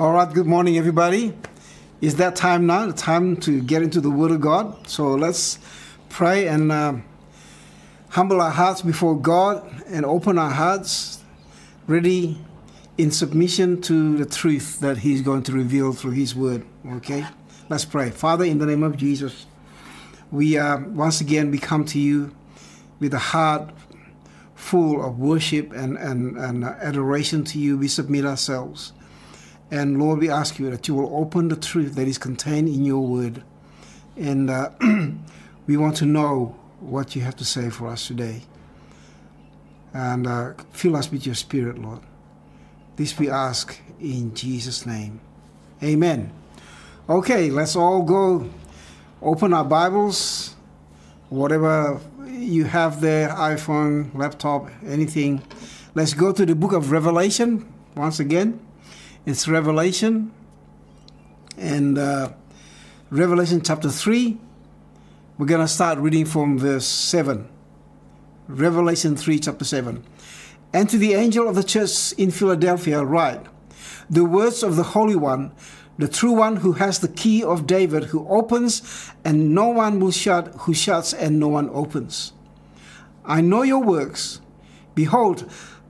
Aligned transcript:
All 0.00 0.12
right, 0.12 0.32
good 0.32 0.46
morning, 0.46 0.78
everybody. 0.78 1.36
It's 2.00 2.14
that 2.14 2.36
time 2.36 2.66
now, 2.66 2.86
the 2.86 2.92
time 2.92 3.36
to 3.38 3.60
get 3.60 3.82
into 3.82 4.00
the 4.00 4.10
Word 4.10 4.30
of 4.30 4.40
God. 4.40 4.86
So 4.86 5.08
let's 5.08 5.58
pray 6.08 6.46
and 6.46 6.70
uh, 6.70 6.94
humble 8.10 8.40
our 8.40 8.52
hearts 8.52 8.80
before 8.80 9.18
God 9.18 9.68
and 9.88 10.06
open 10.06 10.38
our 10.38 10.52
hearts, 10.52 11.24
ready 11.88 12.38
in 12.96 13.10
submission 13.10 13.80
to 13.82 14.16
the 14.16 14.24
truth 14.24 14.78
that 14.78 14.98
He's 14.98 15.20
going 15.20 15.42
to 15.42 15.52
reveal 15.52 15.92
through 15.92 16.12
His 16.12 16.32
Word. 16.32 16.64
Okay? 16.88 17.26
Let's 17.68 17.84
pray. 17.84 18.10
Father, 18.10 18.44
in 18.44 18.58
the 18.58 18.66
name 18.66 18.84
of 18.84 18.96
Jesus, 18.96 19.46
we 20.30 20.56
uh, 20.56 20.78
once 20.78 21.20
again 21.20 21.50
we 21.50 21.58
come 21.58 21.84
to 21.86 21.98
you 21.98 22.32
with 23.00 23.12
a 23.14 23.18
heart 23.18 23.72
full 24.54 25.04
of 25.04 25.18
worship 25.18 25.72
and, 25.72 25.98
and, 25.98 26.36
and 26.36 26.64
adoration 26.64 27.42
to 27.46 27.58
you. 27.58 27.76
We 27.76 27.88
submit 27.88 28.24
ourselves. 28.24 28.92
And 29.70 29.98
Lord, 29.98 30.20
we 30.20 30.30
ask 30.30 30.58
you 30.58 30.70
that 30.70 30.88
you 30.88 30.94
will 30.94 31.14
open 31.14 31.48
the 31.48 31.56
truth 31.56 31.94
that 31.94 32.08
is 32.08 32.16
contained 32.16 32.68
in 32.68 32.84
your 32.84 33.06
word. 33.06 33.42
And 34.16 34.48
uh, 34.48 34.70
we 35.66 35.76
want 35.76 35.96
to 35.96 36.06
know 36.06 36.56
what 36.80 37.14
you 37.14 37.22
have 37.22 37.36
to 37.36 37.44
say 37.44 37.68
for 37.68 37.88
us 37.88 38.06
today. 38.06 38.42
And 39.92 40.26
uh, 40.26 40.54
fill 40.72 40.96
us 40.96 41.10
with 41.10 41.26
your 41.26 41.34
spirit, 41.34 41.78
Lord. 41.78 42.00
This 42.96 43.18
we 43.18 43.30
ask 43.30 43.78
in 44.00 44.34
Jesus' 44.34 44.86
name. 44.86 45.20
Amen. 45.82 46.32
Okay, 47.08 47.50
let's 47.50 47.76
all 47.76 48.02
go 48.02 48.48
open 49.22 49.52
our 49.52 49.64
Bibles, 49.64 50.56
whatever 51.28 52.00
you 52.26 52.64
have 52.64 53.00
there 53.00 53.28
iPhone, 53.28 54.14
laptop, 54.14 54.68
anything. 54.86 55.42
Let's 55.94 56.14
go 56.14 56.32
to 56.32 56.44
the 56.44 56.54
book 56.54 56.72
of 56.72 56.90
Revelation 56.90 57.72
once 57.94 58.20
again. 58.20 58.60
It's 59.28 59.46
Revelation 59.46 60.32
and 61.58 61.98
uh, 61.98 62.32
Revelation 63.10 63.60
chapter 63.60 63.90
3. 63.90 64.38
We're 65.36 65.44
going 65.44 65.60
to 65.60 65.68
start 65.68 65.98
reading 65.98 66.24
from 66.24 66.58
verse 66.58 66.86
7. 66.86 67.46
Revelation 68.48 69.18
3, 69.18 69.38
chapter 69.38 69.66
7. 69.66 70.02
And 70.72 70.88
to 70.88 70.96
the 70.96 71.12
angel 71.12 71.46
of 71.46 71.56
the 71.56 71.62
church 71.62 72.12
in 72.12 72.30
Philadelphia, 72.30 73.04
write 73.04 73.44
the 74.08 74.24
words 74.24 74.62
of 74.62 74.76
the 74.76 74.82
Holy 74.82 75.14
One, 75.14 75.52
the 75.98 76.08
true 76.08 76.32
one 76.32 76.56
who 76.56 76.72
has 76.72 77.00
the 77.00 77.08
key 77.08 77.44
of 77.44 77.66
David, 77.66 78.04
who 78.04 78.26
opens 78.30 79.12
and 79.26 79.54
no 79.54 79.68
one 79.68 80.00
will 80.00 80.10
shut, 80.10 80.54
who 80.60 80.72
shuts 80.72 81.12
and 81.12 81.38
no 81.38 81.48
one 81.48 81.68
opens. 81.74 82.32
I 83.26 83.42
know 83.42 83.60
your 83.60 83.82
works. 83.82 84.40
Behold, 84.94 85.52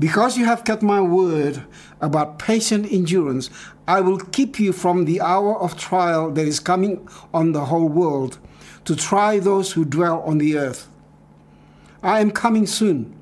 Because 0.00 0.38
you 0.38 0.46
have 0.46 0.64
kept 0.64 0.82
my 0.82 1.02
word 1.02 1.62
about 2.00 2.38
patient 2.38 2.90
endurance, 2.90 3.50
I 3.86 4.00
will 4.00 4.18
keep 4.18 4.58
you 4.58 4.72
from 4.72 5.04
the 5.04 5.20
hour 5.20 5.60
of 5.60 5.76
trial 5.76 6.30
that 6.30 6.46
is 6.46 6.58
coming 6.58 7.06
on 7.34 7.52
the 7.52 7.66
whole 7.66 7.88
world 7.88 8.38
to 8.86 8.96
try 8.96 9.38
those 9.38 9.72
who 9.72 9.84
dwell 9.84 10.22
on 10.22 10.38
the 10.38 10.56
earth. 10.56 10.88
I 12.02 12.20
am 12.20 12.30
coming 12.30 12.66
soon. 12.66 13.14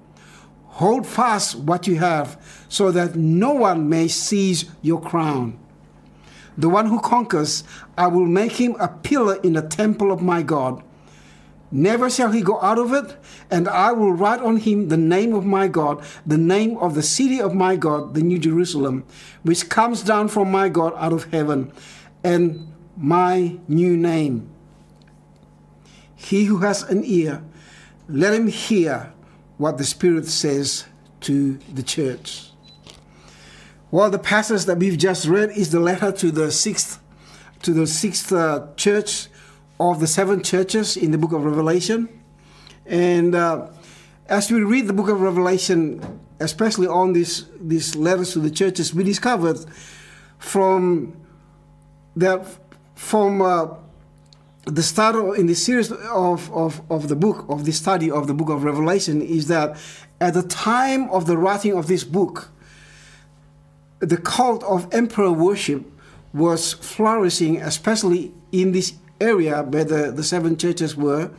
Hold 0.66 1.04
fast 1.04 1.56
what 1.56 1.88
you 1.88 1.96
have, 1.96 2.40
so 2.68 2.92
that 2.92 3.16
no 3.16 3.54
one 3.54 3.88
may 3.88 4.06
seize 4.06 4.66
your 4.80 5.00
crown. 5.00 5.58
The 6.56 6.68
one 6.68 6.86
who 6.86 7.00
conquers, 7.00 7.64
I 7.96 8.06
will 8.06 8.26
make 8.26 8.52
him 8.52 8.76
a 8.78 8.86
pillar 8.86 9.40
in 9.42 9.54
the 9.54 9.62
temple 9.62 10.12
of 10.12 10.22
my 10.22 10.42
God 10.42 10.84
Never 11.70 12.08
shall 12.08 12.32
he 12.32 12.40
go 12.40 12.60
out 12.62 12.78
of 12.78 12.92
it, 12.94 13.16
and 13.50 13.68
I 13.68 13.92
will 13.92 14.12
write 14.12 14.40
on 14.40 14.56
him 14.56 14.88
the 14.88 14.96
name 14.96 15.34
of 15.34 15.44
my 15.44 15.68
God, 15.68 16.02
the 16.24 16.38
name 16.38 16.78
of 16.78 16.94
the 16.94 17.02
city 17.02 17.40
of 17.40 17.54
my 17.54 17.76
God, 17.76 18.14
the 18.14 18.22
New 18.22 18.38
Jerusalem, 18.38 19.04
which 19.42 19.68
comes 19.68 20.02
down 20.02 20.28
from 20.28 20.50
my 20.50 20.70
God 20.70 20.94
out 20.96 21.12
of 21.12 21.24
heaven, 21.24 21.70
and 22.24 22.72
my 22.96 23.58
new 23.68 23.96
name. 23.96 24.48
He 26.16 26.44
who 26.44 26.58
has 26.58 26.82
an 26.84 27.04
ear, 27.04 27.42
let 28.08 28.32
him 28.32 28.46
hear 28.46 29.12
what 29.58 29.76
the 29.76 29.84
Spirit 29.84 30.26
says 30.26 30.86
to 31.20 31.58
the 31.72 31.82
church. 31.82 32.50
Well, 33.90 34.10
the 34.10 34.18
passage 34.18 34.64
that 34.64 34.78
we've 34.78 34.98
just 34.98 35.26
read 35.26 35.50
is 35.50 35.70
the 35.70 35.80
letter 35.80 36.12
to 36.12 36.30
the 36.30 36.50
sixth, 36.50 37.00
to 37.62 37.72
the 37.72 37.86
sixth 37.86 38.32
uh, 38.32 38.68
church 38.76 39.28
of 39.80 40.00
the 40.00 40.06
seven 40.06 40.42
churches 40.42 40.96
in 40.96 41.10
the 41.10 41.18
book 41.18 41.32
of 41.32 41.44
Revelation. 41.44 42.08
And 42.86 43.34
uh, 43.34 43.68
as 44.28 44.50
we 44.50 44.62
read 44.62 44.86
the 44.86 44.92
book 44.92 45.08
of 45.08 45.20
Revelation, 45.20 46.20
especially 46.40 46.86
on 46.86 47.12
these, 47.12 47.46
these 47.60 47.94
letters 47.96 48.32
to 48.32 48.40
the 48.40 48.50
churches, 48.50 48.94
we 48.94 49.04
discovered 49.04 49.58
from 50.38 51.16
that 52.16 52.46
from 52.94 53.40
uh, 53.40 53.68
the 54.64 54.82
start 54.82 55.14
of, 55.14 55.38
in 55.38 55.46
the 55.46 55.54
series 55.54 55.92
of, 55.92 56.52
of, 56.52 56.82
of 56.90 57.08
the 57.08 57.14
book 57.14 57.46
of 57.48 57.64
the 57.64 57.72
study 57.72 58.10
of 58.10 58.26
the 58.26 58.34
book 58.34 58.48
of 58.48 58.64
Revelation 58.64 59.22
is 59.22 59.46
that 59.46 59.76
at 60.20 60.34
the 60.34 60.42
time 60.42 61.08
of 61.10 61.26
the 61.26 61.38
writing 61.38 61.76
of 61.76 61.86
this 61.86 62.02
book, 62.02 62.50
the 64.00 64.16
cult 64.16 64.62
of 64.64 64.92
emperor 64.92 65.32
worship 65.32 65.84
was 66.32 66.72
flourishing, 66.72 67.62
especially 67.62 68.32
in 68.52 68.72
this 68.72 68.94
area 69.20 69.62
where 69.62 69.84
the, 69.84 70.12
the 70.12 70.22
seven 70.22 70.56
churches 70.56 70.96
were, 70.96 71.30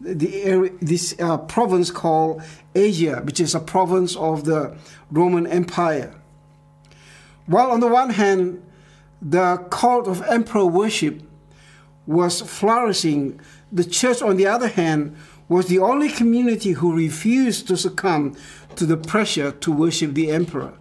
the 0.00 0.42
area, 0.42 0.72
this 0.80 1.14
uh, 1.20 1.38
province 1.38 1.90
called 1.90 2.42
Asia, 2.74 3.22
which 3.24 3.40
is 3.40 3.54
a 3.54 3.60
province 3.60 4.16
of 4.16 4.44
the 4.44 4.76
Roman 5.10 5.46
Empire. 5.46 6.14
While 7.46 7.70
on 7.70 7.80
the 7.80 7.88
one 7.88 8.10
hand, 8.10 8.62
the 9.20 9.56
cult 9.70 10.08
of 10.08 10.22
emperor 10.22 10.66
worship 10.66 11.22
was 12.06 12.40
flourishing, 12.42 13.40
the 13.72 13.84
church, 13.84 14.20
on 14.20 14.36
the 14.36 14.46
other 14.46 14.68
hand, 14.68 15.16
was 15.48 15.66
the 15.66 15.78
only 15.78 16.08
community 16.08 16.72
who 16.72 16.94
refused 16.94 17.68
to 17.68 17.76
succumb 17.76 18.36
to 18.76 18.86
the 18.86 18.96
pressure 18.96 19.52
to 19.52 19.72
worship 19.72 20.14
the 20.14 20.30
emperor. 20.30 20.74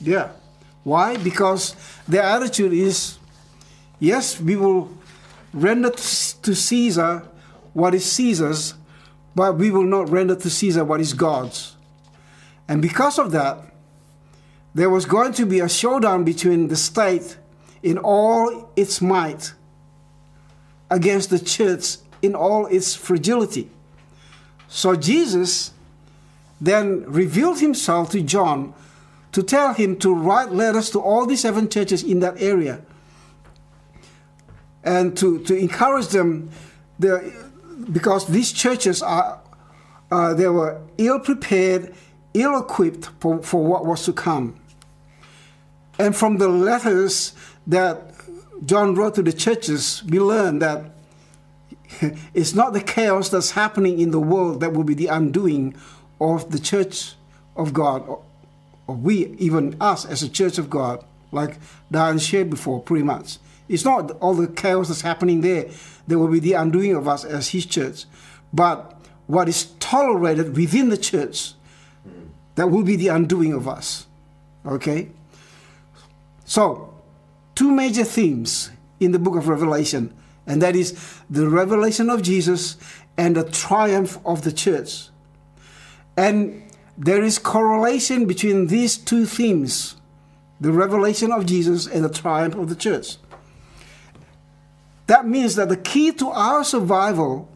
Yeah. 0.00 0.30
Why? 0.84 1.16
Because 1.16 1.76
their 2.08 2.22
attitude 2.22 2.72
is 2.72 3.18
yes, 4.00 4.40
we 4.40 4.56
will 4.56 4.90
render 5.52 5.90
to 5.90 6.54
Caesar 6.54 7.28
what 7.72 7.94
is 7.94 8.10
Caesar's, 8.12 8.74
but 9.34 9.56
we 9.56 9.70
will 9.70 9.84
not 9.84 10.10
render 10.10 10.36
to 10.36 10.50
Caesar 10.50 10.84
what 10.84 11.00
is 11.00 11.14
God's. 11.14 11.76
And 12.68 12.82
because 12.82 13.18
of 13.18 13.32
that, 13.32 13.58
there 14.74 14.90
was 14.90 15.04
going 15.04 15.32
to 15.34 15.46
be 15.46 15.60
a 15.60 15.68
showdown 15.68 16.24
between 16.24 16.68
the 16.68 16.76
state 16.76 17.36
in 17.82 17.98
all 17.98 18.70
its 18.76 19.00
might 19.02 19.52
against 20.90 21.30
the 21.30 21.38
church 21.38 21.96
in 22.20 22.34
all 22.34 22.66
its 22.66 22.94
fragility. 22.94 23.70
So 24.68 24.96
Jesus 24.96 25.72
then 26.60 27.04
revealed 27.10 27.60
himself 27.60 28.10
to 28.12 28.22
John 28.22 28.72
to 29.32 29.42
tell 29.42 29.74
him 29.74 29.96
to 29.98 30.14
write 30.14 30.52
letters 30.52 30.90
to 30.90 31.00
all 31.00 31.26
the 31.26 31.36
seven 31.36 31.68
churches 31.68 32.02
in 32.02 32.20
that 32.20 32.40
area 32.40 32.80
and 34.84 35.16
to, 35.16 35.38
to 35.44 35.56
encourage 35.56 36.08
them 36.08 36.50
the, 36.98 37.32
because 37.92 38.26
these 38.26 38.52
churches 38.52 39.02
are 39.02 39.40
uh, 40.12 40.34
they 40.34 40.46
were 40.46 40.78
ill 40.98 41.18
prepared, 41.18 41.94
ill 42.34 42.60
equipped 42.60 43.08
for, 43.18 43.42
for 43.42 43.64
what 43.64 43.86
was 43.86 44.04
to 44.04 44.12
come. 44.12 44.54
And 45.98 46.14
from 46.14 46.36
the 46.36 46.48
letters 46.48 47.32
that 47.66 48.12
John 48.66 48.94
wrote 48.94 49.14
to 49.14 49.22
the 49.22 49.32
churches, 49.32 50.04
we 50.04 50.20
learn 50.20 50.58
that 50.58 50.84
it's 52.34 52.54
not 52.54 52.74
the 52.74 52.82
chaos 52.82 53.30
that's 53.30 53.52
happening 53.52 54.00
in 54.00 54.10
the 54.10 54.20
world 54.20 54.60
that 54.60 54.74
will 54.74 54.84
be 54.84 54.92
the 54.92 55.06
undoing 55.06 55.74
of 56.20 56.50
the 56.50 56.58
church 56.58 57.14
of 57.56 57.72
God, 57.72 58.06
or, 58.06 58.22
or 58.86 58.94
we, 58.94 59.28
even 59.38 59.76
us 59.80 60.04
as 60.04 60.22
a 60.22 60.28
church 60.28 60.58
of 60.58 60.68
God, 60.68 61.02
like 61.30 61.56
Diane 61.90 62.18
shared 62.18 62.50
before, 62.50 62.80
pretty 62.80 63.02
much. 63.02 63.38
It's 63.72 63.84
not 63.84 64.10
all 64.20 64.34
the 64.34 64.48
chaos 64.48 64.88
that's 64.88 65.00
happening 65.00 65.40
there 65.40 65.70
that 66.06 66.18
will 66.18 66.28
be 66.28 66.40
the 66.40 66.52
undoing 66.52 66.94
of 66.94 67.08
us 67.08 67.24
as 67.24 67.48
His 67.48 67.64
church, 67.64 68.04
but 68.52 69.00
what 69.26 69.48
is 69.48 69.66
tolerated 69.80 70.56
within 70.56 70.90
the 70.90 70.96
church 70.98 71.54
that 72.54 72.68
will 72.68 72.82
be 72.82 72.96
the 72.96 73.08
undoing 73.08 73.52
of 73.52 73.66
us. 73.66 74.06
Okay? 74.66 75.08
So, 76.44 76.92
two 77.54 77.70
major 77.70 78.04
themes 78.04 78.70
in 79.00 79.12
the 79.12 79.18
book 79.18 79.36
of 79.36 79.48
Revelation, 79.48 80.14
and 80.46 80.60
that 80.60 80.76
is 80.76 81.20
the 81.30 81.48
revelation 81.48 82.10
of 82.10 82.22
Jesus 82.22 82.76
and 83.16 83.36
the 83.36 83.48
triumph 83.50 84.18
of 84.26 84.42
the 84.42 84.52
church. 84.52 85.08
And 86.16 86.62
there 86.98 87.22
is 87.22 87.38
correlation 87.38 88.26
between 88.26 88.66
these 88.66 88.98
two 88.98 89.24
themes 89.24 89.96
the 90.60 90.70
revelation 90.70 91.32
of 91.32 91.44
Jesus 91.44 91.88
and 91.88 92.04
the 92.04 92.08
triumph 92.08 92.54
of 92.54 92.68
the 92.68 92.76
church. 92.76 93.16
That 95.12 95.28
means 95.28 95.56
that 95.56 95.68
the 95.68 95.76
key 95.76 96.10
to 96.12 96.30
our 96.30 96.64
survival 96.64 97.46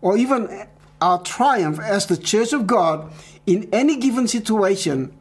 or 0.00 0.16
even 0.16 0.66
our 0.98 1.20
triumph 1.20 1.78
as 1.78 2.06
the 2.06 2.16
church 2.16 2.54
of 2.54 2.66
God 2.66 3.12
in 3.44 3.68
any 3.70 3.98
given 3.98 4.26
situation 4.26 5.12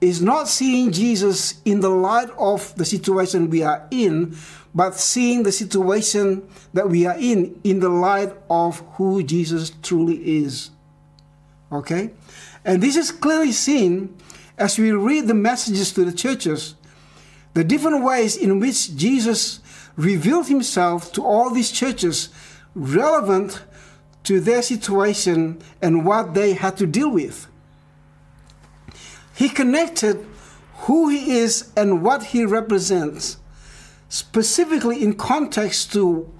is 0.00 0.22
not 0.22 0.48
seeing 0.48 0.90
Jesus 0.90 1.60
in 1.66 1.80
the 1.80 1.90
light 1.90 2.30
of 2.38 2.74
the 2.76 2.86
situation 2.86 3.50
we 3.50 3.62
are 3.62 3.86
in, 3.90 4.34
but 4.74 4.94
seeing 4.94 5.42
the 5.42 5.52
situation 5.52 6.48
that 6.72 6.88
we 6.88 7.04
are 7.04 7.18
in 7.18 7.60
in 7.62 7.80
the 7.80 7.90
light 7.90 8.32
of 8.48 8.78
who 8.94 9.22
Jesus 9.22 9.70
truly 9.82 10.16
is. 10.16 10.70
Okay? 11.70 12.08
And 12.64 12.82
this 12.82 12.96
is 12.96 13.10
clearly 13.12 13.52
seen 13.52 14.16
as 14.56 14.78
we 14.78 14.92
read 14.92 15.26
the 15.26 15.34
messages 15.34 15.92
to 15.92 16.06
the 16.06 16.12
churches, 16.16 16.74
the 17.52 17.64
different 17.64 18.02
ways 18.02 18.34
in 18.34 18.60
which 18.60 18.96
Jesus 18.96 19.60
revealed 19.96 20.48
himself 20.48 21.12
to 21.12 21.24
all 21.24 21.50
these 21.50 21.70
churches 21.70 22.28
relevant 22.74 23.62
to 24.24 24.40
their 24.40 24.62
situation 24.62 25.60
and 25.80 26.04
what 26.06 26.34
they 26.34 26.54
had 26.54 26.76
to 26.76 26.86
deal 26.86 27.10
with. 27.10 27.46
He 29.34 29.48
connected 29.48 30.24
who 30.82 31.08
he 31.08 31.36
is 31.36 31.72
and 31.76 32.02
what 32.02 32.24
he 32.24 32.44
represents 32.44 33.38
specifically 34.08 35.02
in 35.02 35.14
context 35.14 35.92
to 35.92 36.30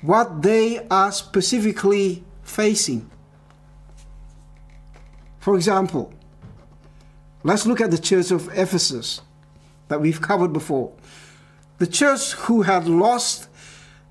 what 0.00 0.42
they 0.42 0.86
are 0.88 1.10
specifically 1.10 2.24
facing. 2.42 3.10
For 5.40 5.56
example, 5.56 6.12
let's 7.42 7.66
look 7.66 7.80
at 7.80 7.90
the 7.90 7.98
church 7.98 8.30
of 8.30 8.48
Ephesus 8.56 9.20
that 9.88 10.00
we've 10.00 10.20
covered 10.20 10.52
before. 10.52 10.92
The 11.78 11.86
church 11.86 12.32
who 12.32 12.62
had 12.62 12.88
lost 12.88 13.48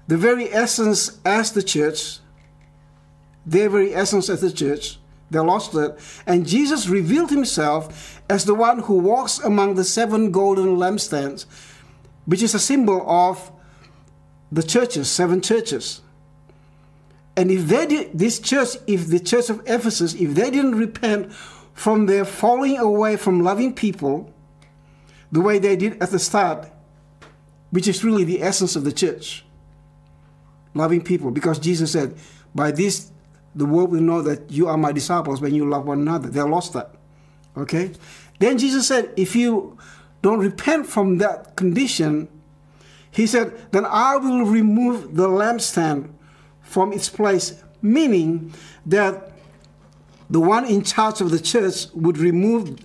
the 0.07 0.17
very 0.17 0.53
essence 0.53 1.19
as 1.25 1.51
the 1.51 1.63
church 1.63 2.19
their 3.45 3.69
very 3.69 3.93
essence 3.93 4.29
as 4.29 4.41
the 4.41 4.51
church. 4.51 4.97
They 5.29 5.39
lost 5.39 5.73
it. 5.75 5.97
And 6.25 6.47
Jesus 6.47 6.87
revealed 6.87 7.29
himself 7.29 8.21
as 8.29 8.45
the 8.45 8.55
one 8.55 8.79
who 8.79 8.97
walks 8.97 9.39
among 9.39 9.75
the 9.75 9.83
seven 9.83 10.31
golden 10.31 10.77
lampstands, 10.77 11.45
which 12.25 12.41
is 12.41 12.55
a 12.55 12.59
symbol 12.59 13.07
of 13.09 13.51
the 14.51 14.63
churches, 14.63 15.09
seven 15.09 15.41
churches. 15.41 16.01
And 17.37 17.51
if 17.51 17.67
they 17.67 17.85
did, 17.85 18.17
this 18.17 18.39
church, 18.39 18.69
if 18.87 19.07
the 19.07 19.19
church 19.19 19.49
of 19.49 19.61
Ephesus, 19.65 20.13
if 20.13 20.33
they 20.35 20.49
didn't 20.49 20.75
repent 20.75 21.33
from 21.73 22.05
their 22.05 22.23
falling 22.23 22.77
away 22.77 23.17
from 23.17 23.41
loving 23.41 23.73
people 23.73 24.33
the 25.31 25.41
way 25.41 25.59
they 25.59 25.75
did 25.75 26.01
at 26.01 26.11
the 26.11 26.19
start, 26.19 26.69
which 27.71 27.87
is 27.87 28.03
really 28.03 28.23
the 28.23 28.41
essence 28.41 28.75
of 28.75 28.83
the 28.83 28.91
church, 28.91 29.45
loving 30.73 31.01
people, 31.01 31.31
because 31.31 31.59
Jesus 31.59 31.91
said, 31.91 32.15
by 32.53 32.71
this 32.71 33.11
the 33.55 33.65
world 33.65 33.91
will 33.91 34.01
know 34.01 34.21
that 34.21 34.51
you 34.51 34.67
are 34.67 34.77
my 34.77 34.91
disciples 34.91 35.39
when 35.39 35.55
you 35.55 35.67
love 35.67 35.85
one 35.85 36.01
another. 36.01 36.29
They 36.29 36.41
lost 36.41 36.73
that. 36.73 36.93
Okay? 37.55 37.91
Then 38.39 38.57
Jesus 38.57 38.87
said, 38.87 39.13
if 39.15 39.35
you 39.35 39.77
don't 40.21 40.39
repent 40.39 40.87
from 40.87 41.19
that 41.19 41.55
condition, 41.55 42.27
he 43.11 43.25
said, 43.25 43.71
then 43.71 43.85
I 43.85 44.17
will 44.17 44.43
remove 44.43 45.15
the 45.15 45.29
lampstand 45.29 46.09
from 46.61 46.91
its 46.91 47.07
place, 47.07 47.63
meaning 47.81 48.53
that 48.85 49.31
the 50.29 50.41
one 50.41 50.65
in 50.65 50.83
charge 50.83 51.21
of 51.21 51.31
the 51.31 51.39
church 51.39 51.85
would 51.93 52.17
remove 52.17 52.77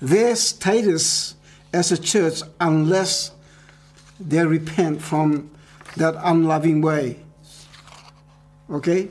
their 0.00 0.34
status 0.34 1.34
as 1.74 1.92
a 1.92 1.98
church 1.98 2.40
unless 2.58 3.32
they 4.20 4.44
repent 4.44 5.02
from 5.02 5.50
that 5.96 6.14
unloving 6.18 6.80
way. 6.80 7.16
Okay? 8.70 9.08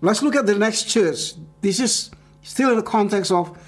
Let's 0.00 0.22
look 0.22 0.36
at 0.36 0.46
the 0.46 0.54
next 0.54 0.84
church. 0.84 1.34
This 1.60 1.80
is 1.80 2.10
still 2.42 2.70
in 2.70 2.76
the 2.76 2.82
context 2.82 3.30
of 3.30 3.58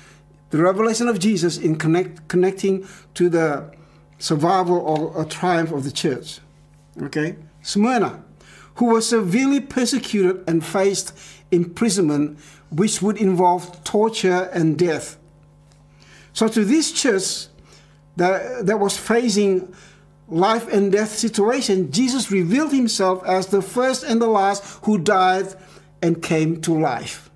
the 0.50 0.58
revelation 0.58 1.08
of 1.08 1.18
Jesus 1.18 1.58
in 1.58 1.76
connect, 1.76 2.28
connecting 2.28 2.86
to 3.14 3.28
the 3.28 3.72
survival 4.18 4.76
or, 4.76 5.08
or 5.14 5.24
triumph 5.24 5.72
of 5.72 5.84
the 5.84 5.90
church. 5.90 6.40
Okay? 7.02 7.36
Smyrna, 7.62 8.22
who 8.76 8.86
was 8.86 9.08
severely 9.08 9.60
persecuted 9.60 10.44
and 10.46 10.64
faced 10.64 11.12
imprisonment, 11.50 12.38
which 12.70 13.02
would 13.02 13.16
involve 13.16 13.82
torture 13.84 14.50
and 14.52 14.78
death. 14.78 15.18
So, 16.32 16.48
to 16.48 16.64
this 16.64 16.92
church 16.92 17.46
that, 18.16 18.66
that 18.66 18.78
was 18.78 18.96
facing 18.96 19.74
life 20.28 20.68
and 20.68 20.92
death 20.92 21.14
situation, 21.14 21.90
Jesus 21.92 22.30
revealed 22.30 22.72
himself 22.72 23.24
as 23.24 23.46
the 23.48 23.62
first 23.62 24.02
and 24.02 24.20
the 24.20 24.26
last 24.26 24.80
who 24.84 24.98
died 24.98 25.54
and 26.02 26.22
came 26.22 26.60
to 26.62 26.78
life. 26.78 27.30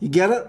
You 0.00 0.08
get 0.08 0.30
it? 0.30 0.46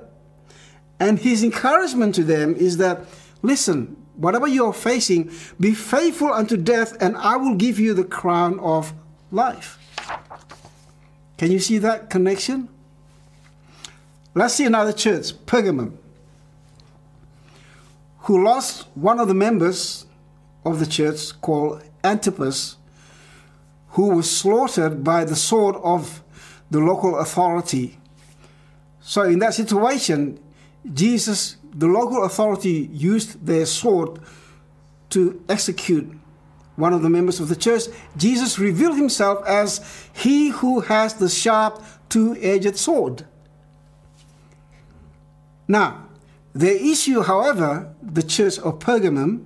And 0.99 1.19
his 1.19 1.43
encouragement 1.43 2.15
to 2.15 2.23
them 2.23 2.55
is 2.55 2.77
that, 2.77 3.05
listen, 3.41 3.97
whatever 4.15 4.47
you're 4.47 4.73
facing, 4.73 5.31
be 5.59 5.73
faithful 5.73 6.31
unto 6.31 6.57
death, 6.57 6.97
and 7.01 7.17
I 7.17 7.35
will 7.37 7.55
give 7.55 7.79
you 7.79 7.93
the 7.93 8.03
crown 8.03 8.59
of 8.59 8.93
life. 9.31 9.77
Can 11.37 11.51
you 11.51 11.59
see 11.59 11.77
that 11.79 12.09
connection? 12.09 12.69
Let's 14.33 14.53
see 14.53 14.65
another 14.65 14.93
church, 14.93 15.33
Pergamum, 15.45 15.97
who 18.19 18.43
lost 18.43 18.87
one 18.95 19.19
of 19.19 19.27
the 19.27 19.33
members 19.33 20.04
of 20.65 20.79
the 20.79 20.85
church 20.85 21.39
called 21.41 21.83
Antipas, 22.03 22.77
who 23.89 24.09
was 24.09 24.29
slaughtered 24.29 25.03
by 25.03 25.23
the 25.23 25.35
sword 25.35 25.75
of 25.83 26.23
the 26.71 26.79
local 26.79 27.19
authority. 27.19 27.97
So, 28.99 29.21
in 29.21 29.39
that 29.39 29.53
situation, 29.53 30.39
Jesus, 30.93 31.57
the 31.73 31.87
local 31.87 32.23
authority, 32.23 32.89
used 32.91 33.45
their 33.45 33.65
sword 33.65 34.19
to 35.11 35.41
execute 35.47 36.11
one 36.75 36.93
of 36.93 37.01
the 37.01 37.09
members 37.09 37.39
of 37.39 37.47
the 37.47 37.55
church. 37.55 37.83
Jesus 38.17 38.59
revealed 38.59 38.97
himself 38.97 39.45
as 39.47 40.09
he 40.13 40.49
who 40.49 40.81
has 40.81 41.13
the 41.13 41.29
sharp, 41.29 41.81
two 42.09 42.35
edged 42.41 42.75
sword. 42.77 43.25
Now, 45.67 46.07
the 46.53 46.83
issue, 46.83 47.21
however, 47.21 47.93
the 48.01 48.23
church 48.23 48.59
of 48.59 48.79
Pergamum 48.79 49.45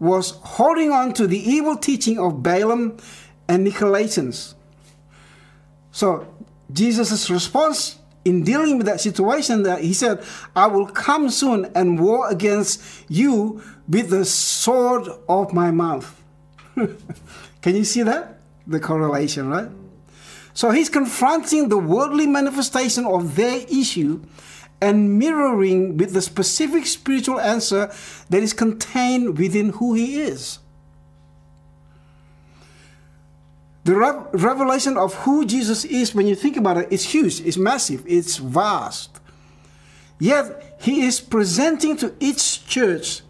was 0.00 0.30
holding 0.42 0.90
on 0.92 1.12
to 1.14 1.26
the 1.26 1.38
evil 1.38 1.76
teaching 1.76 2.18
of 2.18 2.42
Balaam 2.42 2.96
and 3.48 3.66
Nicolaitans. 3.66 4.54
So 5.90 6.32
Jesus' 6.72 7.30
response 7.30 7.98
in 8.24 8.44
dealing 8.44 8.76
with 8.76 8.86
that 8.86 9.00
situation 9.00 9.62
that 9.62 9.80
he 9.80 9.92
said, 9.92 10.22
I 10.54 10.66
will 10.66 10.86
come 10.86 11.30
soon 11.30 11.70
and 11.74 11.98
war 11.98 12.30
against 12.30 12.82
you 13.08 13.62
with 13.88 14.10
the 14.10 14.24
sword 14.24 15.08
of 15.28 15.52
my 15.52 15.70
mouth. 15.70 16.22
Can 16.74 17.74
you 17.74 17.84
see 17.84 18.02
that? 18.02 18.38
The 18.66 18.80
correlation, 18.80 19.48
right? 19.48 19.68
So 20.52 20.70
he's 20.70 20.88
confronting 20.88 21.68
the 21.68 21.78
worldly 21.78 22.26
manifestation 22.26 23.06
of 23.06 23.36
their 23.36 23.64
issue 23.68 24.20
and 24.80 25.18
mirroring 25.18 25.96
with 25.96 26.12
the 26.12 26.22
specific 26.22 26.86
spiritual 26.86 27.40
answer 27.40 27.92
that 28.30 28.42
is 28.42 28.52
contained 28.52 29.38
within 29.38 29.70
who 29.70 29.94
he 29.94 30.20
is. 30.20 30.58
The 33.84 33.96
re- 33.96 34.22
revelation 34.32 34.98
of 34.98 35.14
who 35.14 35.46
Jesus 35.46 35.84
is, 35.84 36.14
when 36.14 36.26
you 36.26 36.34
think 36.34 36.56
about 36.56 36.76
it, 36.76 36.92
is 36.92 37.04
huge, 37.04 37.40
it's 37.40 37.56
massive, 37.56 38.04
it's 38.06 38.36
vast. 38.36 39.18
Yet, 40.20 40.76
he 40.80 41.06
is 41.06 41.20
presenting 41.20 41.96
to 41.96 42.14
each 42.20 42.66
church 42.66 43.22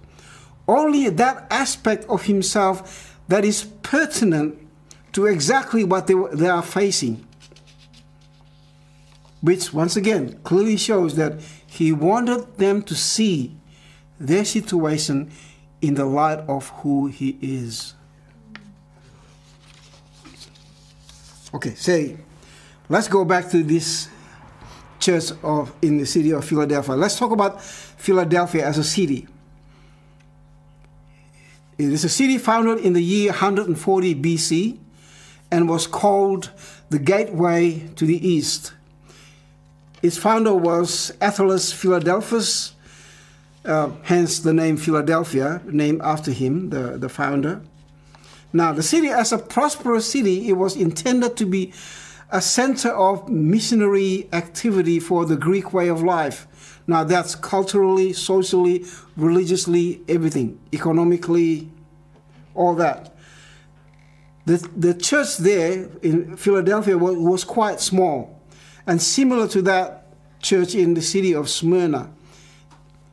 only 0.66 1.08
that 1.08 1.46
aspect 1.50 2.04
of 2.06 2.24
himself 2.24 3.16
that 3.28 3.44
is 3.44 3.64
pertinent 3.82 4.58
to 5.12 5.26
exactly 5.26 5.84
what 5.84 6.06
they, 6.06 6.14
they 6.32 6.48
are 6.48 6.62
facing. 6.62 7.27
Which, 9.40 9.72
once 9.72 9.96
again, 9.96 10.40
clearly 10.42 10.76
shows 10.76 11.14
that 11.14 11.40
he 11.66 11.92
wanted 11.92 12.58
them 12.58 12.82
to 12.82 12.94
see 12.94 13.56
their 14.18 14.44
situation 14.44 15.30
in 15.80 15.94
the 15.94 16.04
light 16.04 16.40
of 16.48 16.68
who 16.68 17.06
he 17.06 17.38
is. 17.40 17.94
Okay, 21.54 21.74
say, 21.74 22.18
let's 22.88 23.08
go 23.08 23.24
back 23.24 23.48
to 23.50 23.62
this 23.62 24.08
church 24.98 25.30
of 25.42 25.72
in 25.80 25.98
the 25.98 26.06
city 26.06 26.32
of 26.32 26.44
Philadelphia. 26.44 26.94
Let's 26.94 27.18
talk 27.18 27.30
about 27.30 27.62
Philadelphia 27.62 28.66
as 28.66 28.76
a 28.76 28.84
city. 28.84 29.26
It 31.78 31.92
is 31.92 32.04
a 32.04 32.08
city 32.08 32.38
founded 32.38 32.78
in 32.78 32.92
the 32.92 33.02
year 33.02 33.30
140 33.30 34.14
BC 34.16 34.78
and 35.50 35.68
was 35.68 35.86
called 35.86 36.50
the 36.90 36.98
Gateway 36.98 37.88
to 37.94 38.04
the 38.04 38.28
East. 38.28 38.72
Its 40.02 40.16
founder 40.16 40.54
was 40.54 41.12
Attalus 41.20 41.72
Philadelphus, 41.72 42.74
uh, 43.64 43.90
hence 44.02 44.38
the 44.38 44.52
name 44.52 44.76
Philadelphia, 44.76 45.60
named 45.66 46.00
after 46.02 46.30
him, 46.30 46.70
the, 46.70 46.96
the 46.98 47.08
founder. 47.08 47.60
Now, 48.52 48.72
the 48.72 48.82
city, 48.82 49.08
as 49.08 49.32
a 49.32 49.38
prosperous 49.38 50.10
city, 50.10 50.48
it 50.48 50.54
was 50.54 50.76
intended 50.76 51.36
to 51.38 51.46
be 51.46 51.72
a 52.30 52.40
center 52.40 52.90
of 52.90 53.28
missionary 53.28 54.28
activity 54.32 55.00
for 55.00 55.24
the 55.24 55.36
Greek 55.36 55.72
way 55.72 55.88
of 55.88 56.02
life. 56.02 56.46
Now, 56.86 57.04
that's 57.04 57.34
culturally, 57.34 58.12
socially, 58.12 58.84
religiously, 59.16 60.00
everything, 60.08 60.58
economically, 60.72 61.70
all 62.54 62.74
that. 62.76 63.14
The, 64.46 64.56
the 64.74 64.94
church 64.94 65.38
there 65.38 65.90
in 66.02 66.36
Philadelphia 66.36 66.96
was, 66.96 67.16
was 67.16 67.44
quite 67.44 67.80
small 67.80 68.37
and 68.88 69.00
similar 69.02 69.46
to 69.46 69.60
that 69.62 70.06
church 70.40 70.74
in 70.74 70.94
the 70.94 71.02
city 71.02 71.34
of 71.34 71.48
Smyrna, 71.48 72.10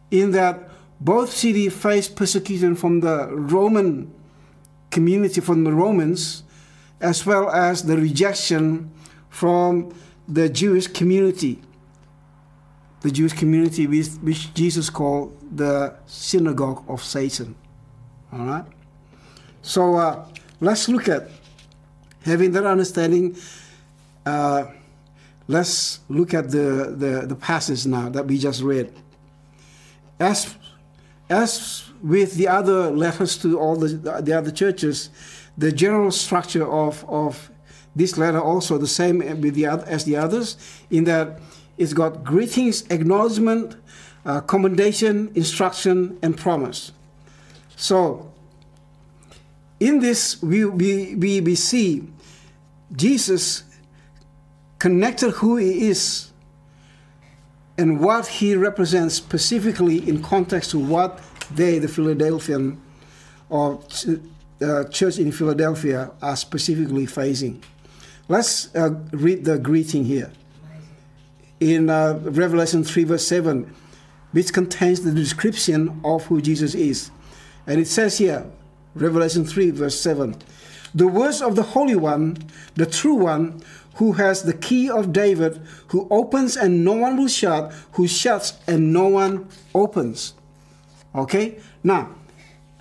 in 0.10 0.32
that 0.32 0.70
both 1.01 1.32
cities 1.32 1.75
faced 1.75 2.15
persecution 2.15 2.75
from 2.75 3.01
the 3.01 3.27
Roman 3.27 4.12
community, 4.89 5.41
from 5.41 5.65
the 5.65 5.74
Romans, 5.74 6.44
as 7.01 7.25
well 7.25 7.50
as 7.50 7.84
the 7.84 7.98
rejection 7.98 8.89
from 9.29 9.94
the 10.29 10.48
Jewish 10.48 10.88
community. 10.88 11.62
The 13.01 13.12
Jewish 13.12 13.34
community, 13.34 13.86
which, 13.86 14.08
which 14.24 14.53
Jesus 14.53 14.89
called 14.89 15.38
the 15.58 15.94
synagogue 16.05 16.86
of 16.88 17.03
Satan. 17.03 17.53
All 18.32 18.46
right? 18.46 18.65
So 19.62 19.96
uh, 19.98 20.25
let's 20.62 20.88
look 20.88 21.10
at 21.10 21.29
having 22.24 22.53
that 22.53 22.65
understanding. 22.65 23.36
Uh, 24.25 24.67
let's 25.47 25.99
look 26.09 26.33
at 26.33 26.51
the, 26.51 26.95
the, 26.97 27.25
the 27.27 27.35
passage 27.35 27.85
now 27.85 28.09
that 28.09 28.25
we 28.25 28.37
just 28.37 28.61
read. 28.61 28.93
As, 30.19 30.55
as 31.29 31.89
with 32.01 32.35
the 32.35 32.47
other 32.47 32.91
letters 32.91 33.37
to 33.39 33.59
all 33.59 33.75
the, 33.75 33.87
the 34.21 34.37
other 34.37 34.51
churches, 34.51 35.09
the 35.57 35.71
general 35.71 36.11
structure 36.11 36.69
of, 36.69 37.05
of 37.09 37.51
this 37.95 38.17
letter 38.17 38.41
also 38.41 38.77
the 38.77 38.87
same 38.87 39.19
with 39.41 39.55
the, 39.55 39.65
as 39.65 40.03
the 40.05 40.15
others, 40.15 40.57
in 40.89 41.05
that 41.05 41.39
it's 41.77 41.93
got 41.93 42.23
greetings, 42.23 42.83
acknowledgement, 42.89 43.75
uh, 44.25 44.41
commendation, 44.41 45.31
instruction, 45.35 46.17
and 46.21 46.37
promise. 46.37 46.91
So, 47.75 48.31
in 49.79 49.99
this, 49.99 50.41
we, 50.41 50.65
we, 50.65 51.15
we, 51.15 51.41
we 51.41 51.55
see 51.55 52.07
Jesus 52.93 53.63
connected 54.85 55.31
who 55.31 55.57
he 55.57 55.87
is 55.87 56.29
and 57.75 57.99
what 57.99 58.27
he 58.27 58.55
represents 58.55 59.15
specifically 59.15 60.07
in 60.07 60.21
context 60.21 60.69
to 60.69 60.77
what 60.77 61.23
they, 61.49 61.79
the 61.79 61.87
Philadelphian 61.87 62.79
or 63.49 63.81
uh, 64.61 64.83
church 64.83 65.17
in 65.17 65.31
Philadelphia, 65.31 66.11
are 66.21 66.35
specifically 66.35 67.07
facing. 67.07 67.63
Let's 68.27 68.75
uh, 68.75 68.91
read 69.11 69.43
the 69.45 69.57
greeting 69.57 70.05
here 70.05 70.31
in 71.59 71.89
uh, 71.89 72.19
Revelation 72.21 72.83
3, 72.83 73.05
verse 73.05 73.27
7, 73.27 73.73
which 74.33 74.53
contains 74.53 75.01
the 75.01 75.11
description 75.11 75.99
of 76.03 76.27
who 76.27 76.43
Jesus 76.43 76.75
is. 76.75 77.09
And 77.65 77.81
it 77.81 77.87
says 77.87 78.19
here, 78.19 78.45
Revelation 78.93 79.45
3, 79.45 79.71
verse 79.71 79.99
7, 79.99 80.35
the 80.95 81.07
words 81.07 81.41
of 81.41 81.55
the 81.55 81.61
Holy 81.61 81.95
One, 81.95 82.37
the 82.75 82.85
true 82.85 83.15
one, 83.15 83.61
who 83.95 84.13
has 84.13 84.43
the 84.43 84.53
key 84.53 84.89
of 84.89 85.13
David, 85.13 85.61
who 85.87 86.07
opens 86.09 86.55
and 86.55 86.83
no 86.83 86.93
one 86.93 87.17
will 87.17 87.27
shut, 87.27 87.71
who 87.93 88.07
shuts 88.07 88.57
and 88.65 88.91
no 88.91 89.07
one 89.07 89.47
opens. 89.73 90.33
Okay? 91.13 91.59
Now, 91.83 92.09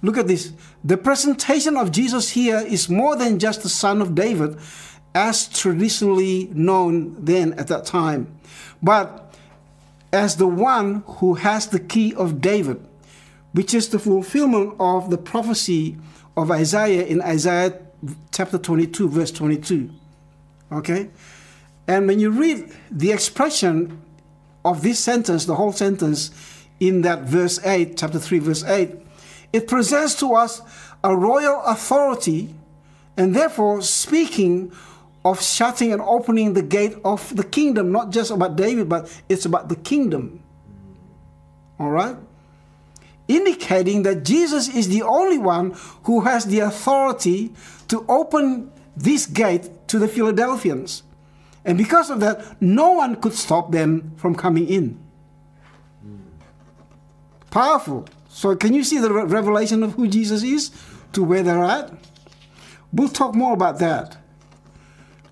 look 0.03 0.17
at 0.17 0.29
this. 0.29 0.53
The 0.83 0.97
presentation 0.97 1.77
of 1.77 1.93
Jesus 1.93 2.31
here 2.31 2.59
is 2.59 2.89
more 2.89 3.17
than 3.17 3.39
just 3.39 3.63
the 3.63 3.69
son 3.69 4.01
of 4.01 4.15
David, 4.15 4.59
as 5.15 5.49
traditionally 5.49 6.51
known 6.53 7.25
then 7.25 7.53
at 7.55 7.69
that 7.69 7.85
time, 7.85 8.37
but 8.83 9.33
as 10.13 10.37
the 10.37 10.47
one 10.47 11.05
who 11.07 11.35
has 11.35 11.69
the 11.69 11.79
key 11.79 12.15
of 12.15 12.41
David, 12.41 12.85
which 13.53 13.75
is 13.75 13.89
the 13.89 13.99
fulfillment 13.99 14.75
of 14.81 15.11
the 15.11 15.19
prophecy 15.19 15.97
of 16.37 16.51
Isaiah 16.51 17.05
in 17.05 17.23
Isaiah 17.23 17.81
chapter 18.33 18.59
22, 18.59 19.09
verse 19.09 19.31
22. 19.31 19.91
Okay? 20.73 21.11
And 21.87 22.07
when 22.07 22.19
you 22.19 22.31
read 22.31 22.73
the 22.91 23.13
expression 23.13 24.01
of 24.65 24.83
this 24.83 24.99
sentence, 24.99 25.45
the 25.45 25.55
whole 25.55 25.73
sentence, 25.73 26.31
in 26.81 27.03
that 27.03 27.23
verse 27.23 27.65
8, 27.65 27.97
chapter 27.97 28.19
3, 28.19 28.39
verse 28.41 28.65
8, 28.65 28.91
it 29.53 29.69
presents 29.69 30.19
to 30.21 30.35
us 30.35 30.63
a 31.03 31.15
royal 31.15 31.63
authority 31.63 32.55
and 33.17 33.35
therefore 33.35 33.83
speaking 33.83 34.73
of 35.25 35.43
shutting 35.43 35.93
and 35.93 36.03
opening 36.03 36.53
the 36.53 36.63
gate 36.63 36.97
of 37.05 37.35
the 37.35 37.45
kingdom, 37.45 37.93
not 37.93 38.11
just 38.11 38.31
about 38.31 38.57
David, 38.57 38.89
but 38.89 39.11
it's 39.29 39.45
about 39.45 39.69
the 39.69 39.77
kingdom. 39.77 40.43
All 41.79 41.91
right? 41.91 42.17
Indicating 43.27 44.03
that 44.03 44.25
Jesus 44.25 44.75
is 44.75 44.89
the 44.89 45.03
only 45.03 45.39
one 45.39 45.75
who 46.05 46.21
has 46.21 46.45
the 46.47 46.61
authority 46.61 47.53
to 47.89 48.05
open 48.09 48.71
this 48.97 49.27
gate 49.27 49.71
to 49.89 49.99
the 49.99 50.09
Philadelphians. 50.09 51.03
And 51.65 51.79
because 51.79 52.11
of 52.11 52.21
that, 52.21 52.61
no 52.61 52.93
one 52.93 53.17
could 53.17 53.33
stop 53.33 53.73
them 53.73 54.13
from 54.17 54.35
coming 54.35 54.69
in. 54.69 55.01
Powerful. 57.51 58.07
So, 58.29 58.57
can 58.57 58.75
you 58.75 58.83
see 58.83 58.99
the 58.99 59.13
re- 59.13 59.25
revelation 59.25 59.85
of 59.85 59.93
who 59.93 60.09
Jesus 60.09 60.43
is 60.43 60.73
to 61.13 61.23
where 61.23 61.43
they're 61.43 61.63
at? 61.63 61.93
We'll 62.93 63.09
talk 63.09 63.35
more 63.35 63.55
about 63.55 63.79
that 63.79 64.17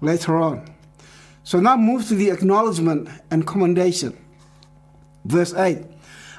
later 0.00 0.37
on. 0.37 0.72
So, 1.42 1.58
now 1.58 1.76
move 1.76 2.06
to 2.08 2.14
the 2.14 2.30
acknowledgement 2.30 3.08
and 3.30 3.44
commendation. 3.44 4.16
Verse 5.25 5.52
8 5.52 5.84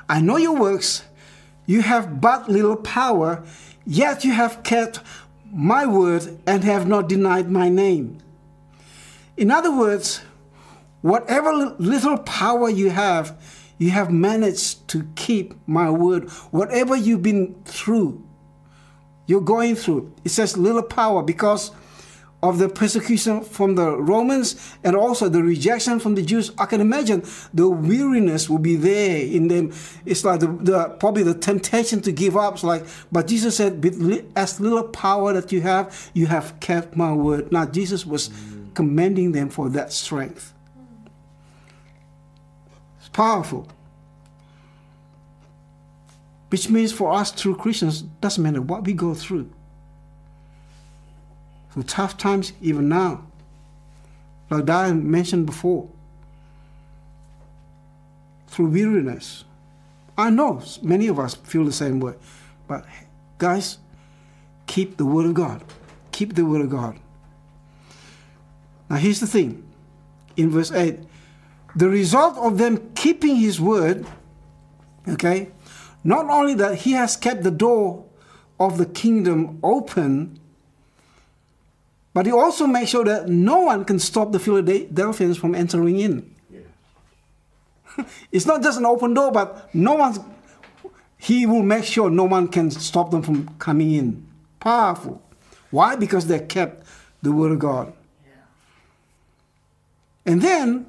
I 0.07 0.21
know 0.21 0.37
your 0.37 0.55
works, 0.55 1.03
you 1.65 1.81
have 1.81 2.19
but 2.21 2.49
little 2.49 2.75
power, 2.75 3.43
yet 3.85 4.23
you 4.23 4.31
have 4.33 4.63
kept 4.63 4.99
my 5.51 5.85
word 5.85 6.39
and 6.47 6.63
have 6.63 6.87
not 6.87 7.07
denied 7.07 7.49
my 7.49 7.69
name. 7.69 8.17
In 9.37 9.51
other 9.51 9.75
words, 9.75 10.21
whatever 11.01 11.75
little 11.77 12.17
power 12.17 12.69
you 12.69 12.89
have, 12.89 13.39
you 13.77 13.89
have 13.91 14.11
managed 14.11 14.87
to 14.89 15.07
keep 15.15 15.53
my 15.67 15.89
word. 15.89 16.29
Whatever 16.51 16.95
you've 16.95 17.23
been 17.23 17.55
through, 17.65 18.23
you're 19.25 19.41
going 19.41 19.75
through. 19.75 20.11
It 20.23 20.29
says 20.29 20.57
little 20.57 20.83
power 20.83 21.23
because 21.23 21.71
of 22.43 22.59
the 22.59 22.67
persecution 22.67 23.41
from 23.41 23.75
the 23.75 23.97
Romans 23.97 24.75
and 24.83 24.97
also 24.97 25.29
the 25.29 25.41
rejection 25.41 25.97
from 25.97 26.15
the 26.15 26.21
Jews, 26.21 26.51
I 26.57 26.65
can 26.65 26.81
imagine 26.81 27.23
the 27.53 27.69
weariness 27.69 28.49
will 28.49 28.59
be 28.59 28.75
there 28.75 29.21
in 29.21 29.47
them. 29.47 29.71
It's 30.05 30.25
like 30.25 30.41
the, 30.41 30.47
the 30.47 30.89
probably 30.99 31.23
the 31.23 31.35
temptation 31.35 32.01
to 32.01 32.11
give 32.11 32.35
up. 32.35 32.55
It's 32.55 32.63
like, 32.65 32.85
but 33.13 33.27
Jesus 33.27 33.55
said, 33.55 33.81
with 33.81 34.29
as 34.35 34.59
little 34.59 34.83
power 34.83 35.31
that 35.31 35.53
you 35.53 35.61
have, 35.61 36.11
you 36.13 36.27
have 36.27 36.59
kept 36.59 36.97
my 36.97 37.13
word. 37.13 37.49
Now 37.49 37.65
Jesus 37.65 38.05
was 38.05 38.27
mm. 38.27 38.75
commending 38.75 39.31
them 39.31 39.49
for 39.49 39.69
that 39.69 39.93
strength. 39.93 40.53
It's 42.99 43.07
powerful. 43.07 43.69
Which 46.49 46.69
means 46.69 46.91
for 46.91 47.13
us 47.13 47.31
true 47.31 47.55
Christians, 47.55 48.01
doesn't 48.01 48.43
matter 48.43 48.61
what 48.61 48.83
we 48.83 48.91
go 48.91 49.13
through 49.13 49.49
through 51.73 51.83
tough 51.83 52.17
times, 52.17 52.53
even 52.61 52.87
now. 52.87 53.25
Like 54.49 54.65
Diane 54.65 55.09
mentioned 55.09 55.47
before, 55.47 55.89
through 58.47 58.69
weariness. 58.69 59.43
I 60.15 60.29
know 60.29 60.61
many 60.83 61.07
of 61.07 61.17
us 61.17 61.33
feel 61.33 61.65
the 61.65 61.71
same 61.71 61.99
way. 61.99 62.13
But 62.67 62.85
guys, 63.39 63.79
keep 64.67 64.97
the 64.97 65.05
Word 65.05 65.25
of 65.25 65.33
God. 65.33 65.63
Keep 66.11 66.35
the 66.35 66.45
Word 66.45 66.61
of 66.61 66.69
God. 66.69 66.99
Now, 68.87 68.97
here's 68.97 69.19
the 69.19 69.27
thing 69.27 69.67
in 70.37 70.51
verse 70.51 70.71
8 70.71 70.99
the 71.75 71.89
result 71.89 72.37
of 72.37 72.59
them 72.59 72.91
keeping 72.93 73.37
His 73.37 73.59
Word, 73.59 74.05
okay, 75.07 75.49
not 76.03 76.29
only 76.29 76.53
that 76.53 76.79
He 76.79 76.91
has 76.91 77.17
kept 77.17 77.41
the 77.41 77.49
door 77.49 78.05
of 78.59 78.77
the 78.77 78.85
kingdom 78.85 79.57
open 79.63 80.39
but 82.13 82.25
he 82.25 82.31
also 82.31 82.67
makes 82.67 82.91
sure 82.91 83.03
that 83.05 83.27
no 83.27 83.61
one 83.61 83.85
can 83.85 83.99
stop 83.99 84.31
the 84.31 84.39
Philadelphians 84.39 85.37
from 85.37 85.55
entering 85.55 85.99
in. 85.99 86.35
Yeah. 86.51 88.05
it's 88.31 88.45
not 88.45 88.61
just 88.61 88.77
an 88.77 88.85
open 88.85 89.13
door, 89.13 89.31
but 89.31 89.73
no 89.73 89.93
one's. 89.93 90.19
He 91.17 91.45
will 91.45 91.63
make 91.63 91.85
sure 91.85 92.09
no 92.09 92.25
one 92.25 92.49
can 92.49 92.69
stop 92.69 93.11
them 93.11 93.23
from 93.23 93.47
coming 93.57 93.91
in. 93.91 94.27
Powerful. 94.59 95.21
Why? 95.71 95.95
Because 95.95 96.27
they 96.27 96.39
kept 96.39 96.85
the 97.21 97.31
word 97.31 97.51
of 97.51 97.59
God. 97.59 97.93
Yeah. 98.25 100.31
And 100.31 100.41
then 100.41 100.85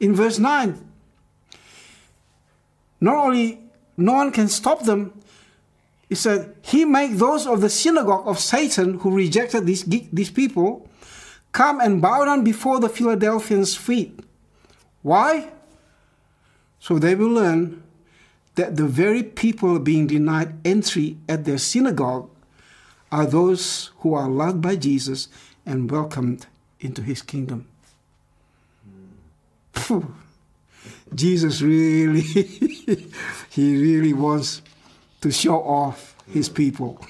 in 0.00 0.14
verse 0.14 0.38
9, 0.38 0.88
not 3.00 3.16
only 3.16 3.60
no 3.96 4.14
one 4.14 4.30
can 4.30 4.48
stop 4.48 4.84
them, 4.84 5.12
he 6.08 6.14
said, 6.14 6.54
He 6.62 6.84
make 6.84 7.12
those 7.16 7.46
of 7.46 7.60
the 7.60 7.68
synagogue 7.68 8.26
of 8.26 8.38
Satan 8.38 8.98
who 9.00 9.14
rejected 9.14 9.66
these, 9.66 9.84
these 9.84 10.30
people 10.30 10.88
come 11.52 11.80
and 11.80 12.00
bow 12.00 12.24
down 12.24 12.44
before 12.44 12.80
the 12.80 12.88
Philadelphians' 12.88 13.76
feet. 13.76 14.18
Why? 15.02 15.50
So 16.80 16.98
they 16.98 17.14
will 17.14 17.30
learn 17.30 17.82
that 18.54 18.76
the 18.76 18.86
very 18.86 19.22
people 19.22 19.78
being 19.78 20.06
denied 20.06 20.54
entry 20.64 21.16
at 21.28 21.44
their 21.44 21.58
synagogue 21.58 22.30
are 23.10 23.26
those 23.26 23.90
who 23.98 24.14
are 24.14 24.28
loved 24.28 24.60
by 24.60 24.76
Jesus 24.76 25.28
and 25.64 25.90
welcomed 25.90 26.46
into 26.80 27.02
his 27.02 27.22
kingdom. 27.22 27.68
Jesus 31.14 31.62
really, 31.62 32.20
he 33.50 33.80
really 33.80 34.12
wants 34.12 34.62
to 35.20 35.30
show 35.30 35.62
off 35.62 36.14
his 36.30 36.48
people. 36.48 37.04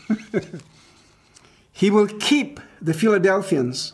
he 1.72 1.90
will 1.90 2.06
keep 2.06 2.60
the 2.80 2.94
Philadelphians, 2.94 3.92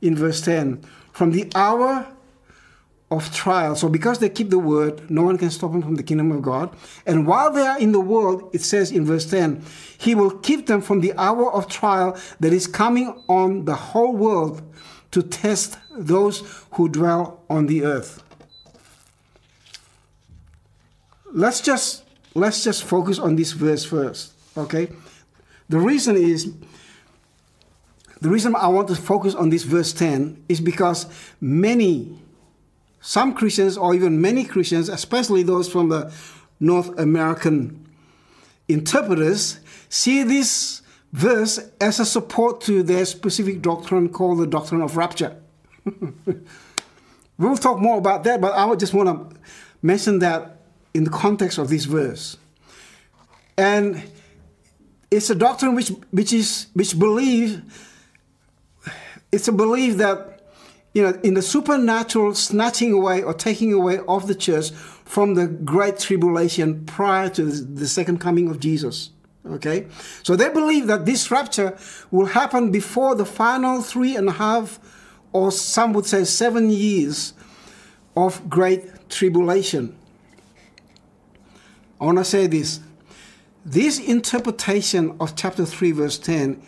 in 0.00 0.16
verse 0.16 0.40
10, 0.40 0.82
from 1.12 1.32
the 1.32 1.50
hour 1.54 2.06
of 3.10 3.32
trial. 3.32 3.76
So, 3.76 3.88
because 3.88 4.18
they 4.18 4.28
keep 4.28 4.50
the 4.50 4.58
word, 4.58 5.10
no 5.10 5.22
one 5.22 5.38
can 5.38 5.50
stop 5.50 5.72
them 5.72 5.82
from 5.82 5.94
the 5.94 6.02
kingdom 6.02 6.32
of 6.32 6.42
God. 6.42 6.74
And 7.06 7.26
while 7.26 7.52
they 7.52 7.66
are 7.66 7.78
in 7.78 7.92
the 7.92 8.00
world, 8.00 8.50
it 8.52 8.62
says 8.62 8.90
in 8.90 9.04
verse 9.04 9.28
10, 9.30 9.62
He 9.98 10.14
will 10.14 10.30
keep 10.30 10.66
them 10.66 10.80
from 10.80 11.00
the 11.00 11.12
hour 11.16 11.52
of 11.52 11.68
trial 11.68 12.18
that 12.40 12.52
is 12.52 12.66
coming 12.66 13.22
on 13.28 13.64
the 13.64 13.74
whole 13.74 14.16
world 14.16 14.62
to 15.12 15.22
test 15.22 15.78
those 15.96 16.42
who 16.72 16.88
dwell 16.88 17.44
on 17.48 17.66
the 17.66 17.84
earth. 17.84 18.22
Let's 21.32 21.60
just 21.60 22.05
let's 22.36 22.62
just 22.62 22.84
focus 22.84 23.18
on 23.18 23.36
this 23.36 23.52
verse 23.52 23.84
first, 23.84 24.32
okay? 24.56 24.88
The 25.68 25.78
reason 25.78 26.16
is 26.16 26.52
the 28.20 28.28
reason 28.28 28.54
I 28.54 28.68
want 28.68 28.88
to 28.88 28.94
focus 28.94 29.34
on 29.34 29.50
this 29.50 29.62
verse 29.62 29.92
10 29.92 30.44
is 30.48 30.60
because 30.60 31.06
many 31.40 32.18
some 33.00 33.34
Christians 33.34 33.76
or 33.76 33.94
even 33.94 34.20
many 34.20 34.44
Christians, 34.44 34.88
especially 34.88 35.42
those 35.42 35.68
from 35.68 35.88
the 35.90 36.12
North 36.60 36.98
American 36.98 37.86
interpreters, 38.68 39.60
see 39.88 40.22
this 40.22 40.82
verse 41.12 41.60
as 41.80 42.00
a 42.00 42.04
support 42.04 42.60
to 42.62 42.82
their 42.82 43.04
specific 43.04 43.62
doctrine 43.62 44.08
called 44.08 44.38
the 44.38 44.46
doctrine 44.46 44.82
of 44.82 44.96
rapture. 44.96 45.36
we'll 47.38 47.56
talk 47.56 47.78
more 47.78 47.98
about 47.98 48.24
that, 48.24 48.40
but 48.40 48.52
I 48.54 48.64
would 48.64 48.80
just 48.80 48.92
want 48.92 49.30
to 49.30 49.36
mention 49.82 50.18
that 50.20 50.55
in 50.96 51.04
the 51.04 51.10
context 51.10 51.58
of 51.58 51.68
this 51.68 51.84
verse. 51.84 52.36
And 53.58 54.02
it's 55.10 55.30
a 55.30 55.34
doctrine 55.34 55.74
which, 55.74 55.88
which 56.10 56.32
is 56.32 56.66
which 56.72 56.98
believe 56.98 57.62
it's 59.30 59.48
a 59.48 59.52
belief 59.52 59.98
that 59.98 60.40
you 60.94 61.02
know 61.02 61.18
in 61.22 61.34
the 61.34 61.42
supernatural 61.42 62.34
snatching 62.34 62.92
away 62.92 63.22
or 63.22 63.34
taking 63.34 63.72
away 63.72 64.00
of 64.08 64.26
the 64.26 64.34
church 64.34 64.70
from 64.70 65.34
the 65.34 65.46
great 65.46 65.98
tribulation 65.98 66.84
prior 66.86 67.28
to 67.30 67.44
the 67.44 67.86
second 67.86 68.18
coming 68.18 68.48
of 68.48 68.58
Jesus. 68.58 69.10
Okay? 69.46 69.86
So 70.22 70.34
they 70.34 70.48
believe 70.48 70.88
that 70.88 71.06
this 71.06 71.30
rapture 71.30 71.78
will 72.10 72.26
happen 72.26 72.72
before 72.72 73.14
the 73.14 73.24
final 73.24 73.82
three 73.82 74.16
and 74.16 74.28
a 74.28 74.32
half, 74.32 74.80
or 75.32 75.52
some 75.52 75.92
would 75.92 76.06
say 76.06 76.24
seven 76.24 76.70
years 76.70 77.34
of 78.16 78.50
great 78.50 79.08
tribulation. 79.08 79.96
I 82.00 82.04
want 82.04 82.18
to 82.18 82.24
say 82.24 82.46
this. 82.46 82.80
This 83.64 83.98
interpretation 83.98 85.16
of 85.18 85.34
chapter 85.34 85.64
3, 85.64 85.92
verse 85.92 86.18
10, 86.18 86.62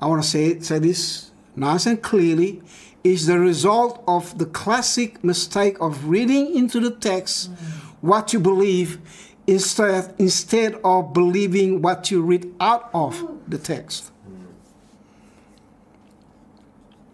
I 0.00 0.06
want 0.06 0.22
to 0.22 0.28
say, 0.28 0.58
say 0.60 0.78
this 0.78 1.30
nice 1.54 1.86
and 1.86 2.02
clearly, 2.02 2.62
is 3.04 3.26
the 3.26 3.38
result 3.38 4.02
of 4.08 4.36
the 4.38 4.46
classic 4.46 5.22
mistake 5.22 5.76
of 5.80 6.08
reading 6.08 6.54
into 6.56 6.80
the 6.80 6.90
text 6.90 7.50
what 8.00 8.32
you 8.32 8.40
believe 8.40 8.98
instead, 9.46 10.14
instead 10.18 10.74
of 10.84 11.12
believing 11.12 11.82
what 11.82 12.10
you 12.10 12.22
read 12.22 12.52
out 12.60 12.90
of 12.94 13.38
the 13.48 13.58
text. 13.58 14.12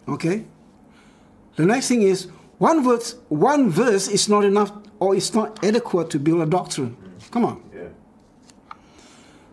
Okay? 0.09 0.45
The 1.57 1.65
next 1.65 1.89
thing 1.89 2.03
is 2.03 2.29
one 2.59 2.85
verse, 2.85 3.17
one 3.29 3.71
verse 3.71 4.09
is 4.09 4.29
not 4.29 4.45
enough 4.45 4.73
or 5.01 5.15
it's 5.15 5.35
not 5.35 5.65
adequate 5.65 6.11
to 6.11 6.19
build 6.19 6.41
a 6.41 6.47
doctrine. 6.47 6.97
Come 7.31 7.45
on. 7.45 7.63
Yeah. 7.75 7.89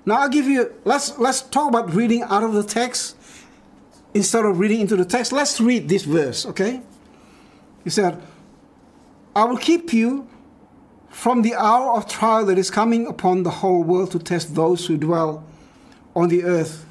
Now 0.06 0.22
I'll 0.22 0.30
give 0.30 0.46
you 0.46 0.74
let's 0.86 1.18
let's 1.18 1.42
talk 1.42 1.70
about 1.70 1.94
reading 1.94 2.24
out 2.24 2.44
of 2.44 2.54
the 2.54 2.64
text 2.64 3.16
instead 4.14 4.46
of 4.46 4.60
reading 4.60 4.82
into 4.82 4.96
the 4.96 5.06
text. 5.06 5.32
Let's 5.32 5.60
read 5.62 5.88
this 5.90 6.04
verse, 6.04 6.46
okay? 6.46 6.82
He 7.84 7.90
said, 7.90 8.22
I 9.36 9.46
will 9.46 9.58
keep 9.58 9.94
you 9.94 10.28
from 11.10 11.42
the 11.42 11.56
hour 11.56 11.96
of 11.96 12.08
trial 12.08 12.46
that 12.46 12.58
is 12.58 12.70
coming 12.70 13.08
upon 13.08 13.44
the 13.44 13.50
whole 13.50 13.84
world 13.84 14.12
to 14.12 14.20
test 14.20 14.56
those 14.56 14.86
who 14.86 14.98
dwell 14.98 15.44
on 16.16 16.30
the 16.30 16.44
earth. 16.44 16.86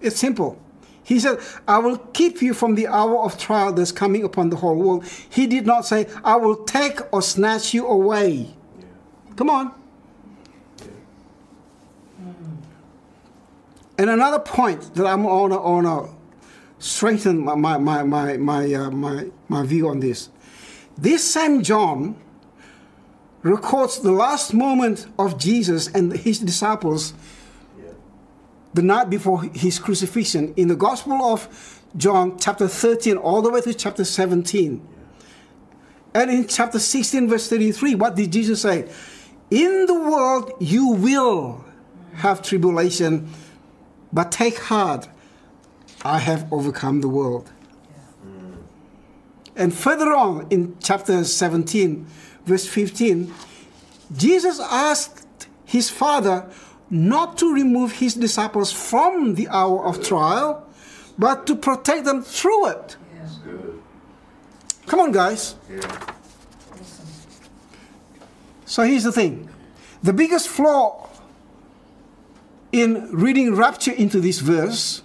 It's 0.00 0.16
simple. 0.16 0.58
He 1.04 1.18
said, 1.18 1.38
I 1.66 1.78
will 1.78 1.98
keep 1.98 2.42
you 2.42 2.54
from 2.54 2.74
the 2.76 2.86
hour 2.86 3.18
of 3.18 3.36
trial 3.36 3.72
that's 3.72 3.92
coming 3.92 4.22
upon 4.24 4.50
the 4.50 4.56
whole 4.56 4.76
world. 4.76 5.04
He 5.28 5.46
did 5.46 5.66
not 5.66 5.84
say, 5.84 6.06
I 6.22 6.36
will 6.36 6.64
take 6.64 7.00
or 7.12 7.22
snatch 7.22 7.74
you 7.74 7.86
away. 7.86 8.54
Yeah. 8.78 8.84
Come 9.36 9.50
on. 9.50 9.74
Yeah. 10.78 10.86
And 13.98 14.10
another 14.10 14.38
point 14.38 14.94
that 14.94 15.06
I'm 15.06 15.26
on, 15.26 15.52
on 15.52 16.14
strengthen 16.78 17.44
my, 17.44 17.54
my, 17.54 17.78
my, 17.78 18.02
my, 18.02 18.36
my, 18.36 18.74
uh, 18.74 18.90
my, 18.90 19.26
my 19.48 19.64
view 19.64 19.88
on 19.88 20.00
this. 20.00 20.28
This 20.96 21.32
same 21.32 21.62
John 21.62 22.16
records 23.42 24.00
the 24.00 24.12
last 24.12 24.54
moment 24.54 25.06
of 25.18 25.38
Jesus 25.38 25.88
and 25.88 26.12
his 26.12 26.38
disciples 26.38 27.14
the 28.74 28.82
night 28.82 29.10
before 29.10 29.42
his 29.42 29.78
crucifixion 29.78 30.54
in 30.56 30.68
the 30.68 30.76
Gospel 30.76 31.12
of 31.22 31.82
John, 31.96 32.38
chapter 32.38 32.68
13, 32.68 33.16
all 33.16 33.42
the 33.42 33.50
way 33.50 33.60
to 33.60 33.74
chapter 33.74 34.04
17. 34.04 34.88
And 36.14 36.30
in 36.30 36.46
chapter 36.46 36.78
16, 36.78 37.28
verse 37.28 37.48
33, 37.48 37.94
what 37.94 38.16
did 38.16 38.32
Jesus 38.32 38.62
say? 38.62 38.88
In 39.50 39.86
the 39.86 39.94
world 39.94 40.52
you 40.60 40.88
will 40.88 41.64
have 42.14 42.42
tribulation, 42.42 43.28
but 44.12 44.32
take 44.32 44.58
heart, 44.58 45.08
I 46.04 46.18
have 46.18 46.50
overcome 46.52 47.00
the 47.00 47.08
world. 47.08 47.50
And 49.54 49.72
further 49.74 50.12
on 50.14 50.46
in 50.50 50.76
chapter 50.80 51.24
17, 51.24 52.06
verse 52.46 52.66
15, 52.66 53.32
Jesus 54.16 54.60
asked 54.60 55.48
his 55.64 55.90
Father 55.90 56.50
not 56.92 57.38
to 57.38 57.50
remove 57.52 57.92
his 57.92 58.14
disciples 58.14 58.70
from 58.70 59.34
the 59.34 59.48
hour 59.48 59.84
of 59.86 60.06
trial, 60.06 60.68
but 61.18 61.46
to 61.46 61.56
protect 61.56 62.04
them 62.04 62.22
through 62.22 62.68
it. 62.68 62.96
Yeah. 63.16 63.52
Come 64.86 65.00
on, 65.00 65.10
guys. 65.10 65.54
Yeah. 65.70 65.80
So 68.66 68.82
here's 68.82 69.04
the 69.04 69.12
thing 69.12 69.48
the 70.02 70.12
biggest 70.12 70.48
flaw 70.48 71.08
in 72.72 73.08
reading 73.10 73.54
rapture 73.54 73.92
into 73.92 74.20
this 74.20 74.40
verse 74.40 75.02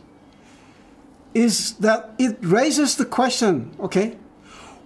is 1.33 1.73
that 1.77 2.09
it 2.17 2.37
raises 2.41 2.97
the 2.97 3.05
question 3.05 3.71
okay, 3.79 4.17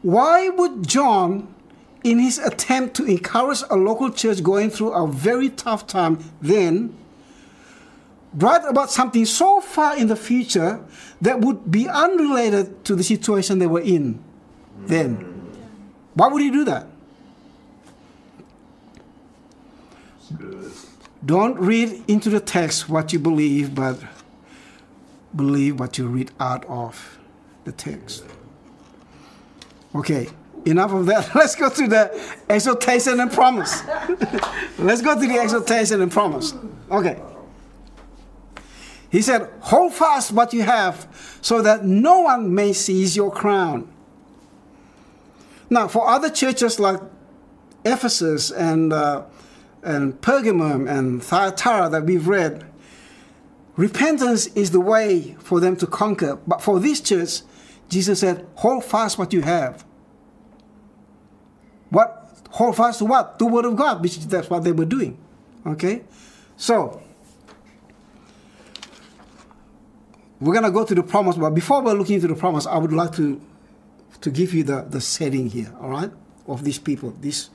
why 0.04 0.50
would 0.50 0.88
John 0.88 1.54
in 2.04 2.20
his 2.20 2.40
attempt 2.40 2.96
to 2.96 3.06
encourage 3.06 3.62
a 3.70 3.76
local 3.76 4.12
church 4.12 4.42
going 4.42 4.70
through 4.70 4.92
a 4.94 5.08
very 5.08 5.50
tough 5.50 5.86
time 5.88 6.20
then, 6.42 6.98
write 8.34 8.64
about 8.66 8.90
something 8.90 9.26
so 9.26 9.62
far 9.62 9.96
in 9.98 10.08
the 10.08 10.16
future 10.16 10.84
that 11.22 11.42
would 11.42 11.70
be 11.70 11.88
unrelated 11.88 12.84
to 12.86 12.96
the 12.96 13.04
situation 13.04 13.60
they 13.60 13.68
were 13.68 13.82
in 13.82 14.24
then. 14.80 15.28
Why 16.14 16.28
would 16.28 16.42
he 16.42 16.50
do 16.50 16.66
that? 16.66 16.88
Don't 21.24 21.60
read 21.60 22.04
into 22.08 22.30
the 22.30 22.40
text 22.40 22.90
what 22.90 23.14
you 23.14 23.20
believe, 23.20 23.76
but 23.76 24.00
believe 25.36 25.80
what 25.80 25.98
you 25.98 26.08
read 26.08 26.32
out 26.40 26.66
of 26.66 27.20
the 27.64 27.72
text. 27.72 28.26
Okay, 29.94 30.30
enough 30.66 30.92
of 30.92 31.06
that. 31.08 31.30
Let's 31.36 31.56
go 31.56 31.70
to 31.70 31.88
the 31.88 32.36
exhortation 32.50 33.20
and 33.20 33.32
promise. 33.32 33.84
Let's 34.78 35.02
go 35.02 35.20
to 35.20 35.28
the 35.28 35.40
exhortation 35.40 36.02
and 36.02 36.12
promise. 36.12 36.54
Okay. 36.90 37.22
He 39.10 39.22
said, 39.22 39.50
Hold 39.62 39.94
fast 39.94 40.32
what 40.32 40.54
you 40.54 40.64
have 40.64 41.08
so 41.42 41.62
that 41.62 41.86
no 41.86 42.22
one 42.22 42.54
may 42.54 42.74
seize 42.74 43.16
your 43.16 43.32
crown. 43.32 43.92
Now, 45.70 45.88
for 45.88 46.08
other 46.08 46.30
churches 46.30 46.80
like 46.80 47.00
Ephesus 47.86 48.52
and, 48.52 48.94
uh, 48.94 49.24
and 49.84 50.20
Pergamum 50.22 50.90
and 50.90 51.24
Thyatira 51.24 51.90
that 51.90 52.04
we've 52.04 52.28
read, 52.28 52.66
repentance 53.76 54.48
is 54.48 54.72
the 54.72 54.82
way 54.82 55.36
for 55.40 55.60
them 55.60 55.76
to 55.78 55.88
conquer. 55.88 56.38
But 56.48 56.62
for 56.62 56.80
this 56.80 57.02
church, 57.02 57.42
Jesus 57.90 58.20
said, 58.20 58.46
Hold 58.56 58.86
fast 58.86 59.18
what 59.18 59.34
you 59.34 59.42
have. 59.42 59.86
What? 61.92 62.18
Hold 62.52 62.76
fast 62.76 63.00
to 63.00 63.06
what? 63.06 63.38
The 63.38 63.46
Word 63.46 63.66
of 63.66 63.76
God, 63.76 64.02
which 64.02 64.18
that's 64.20 64.50
what 64.50 64.64
they 64.64 64.72
were 64.72 64.86
doing. 64.86 65.18
Okay? 65.66 66.04
So, 66.58 67.02
we're 70.40 70.60
to 70.60 70.72
go 70.72 70.84
to 70.84 70.96
the 70.96 71.04
promise, 71.04 71.38
but 71.38 71.52
before 71.52 71.82
we're 71.82 71.94
looking 71.94 72.16
into 72.16 72.28
the 72.28 72.36
promise, 72.36 72.66
I 72.66 72.78
would 72.78 72.92
like 72.94 73.14
to, 73.18 73.40
to 74.22 74.32
give 74.32 74.54
you 74.54 74.64
the, 74.64 74.82
the 74.82 75.00
setting 75.00 75.50
here, 75.50 75.72
all 75.80 75.90
right, 75.90 76.12
of 76.48 76.64
these 76.64 76.80
people, 76.80 77.14
these 77.22 77.50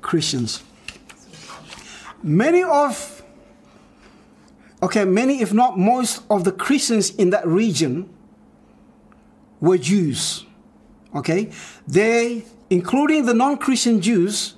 Christians. 0.00 0.62
Many 2.22 2.62
of, 2.62 3.22
okay, 4.82 5.04
many, 5.04 5.42
if 5.42 5.52
not 5.52 5.78
most 5.78 6.22
of 6.30 6.44
the 6.44 6.52
Christians 6.52 7.10
in 7.10 7.30
that 7.30 7.46
region 7.46 8.08
were 9.60 9.76
Jews, 9.76 10.46
okay? 11.14 11.50
They 11.86 12.46
including 12.70 13.26
the 13.26 13.34
non 13.34 13.56
Christian 13.56 14.00
Jews, 14.00 14.54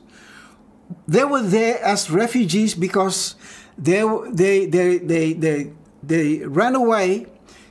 they 1.09 1.25
were 1.25 1.43
there 1.43 1.83
as 1.85 2.11
refugees 2.11 2.75
because 2.75 3.35
they, 3.79 4.03
they, 4.31 4.67
they, 4.67 4.99
they, 4.99 5.33
they, 5.33 5.73
they 6.03 6.39
ran 6.47 6.75
away 6.75 7.27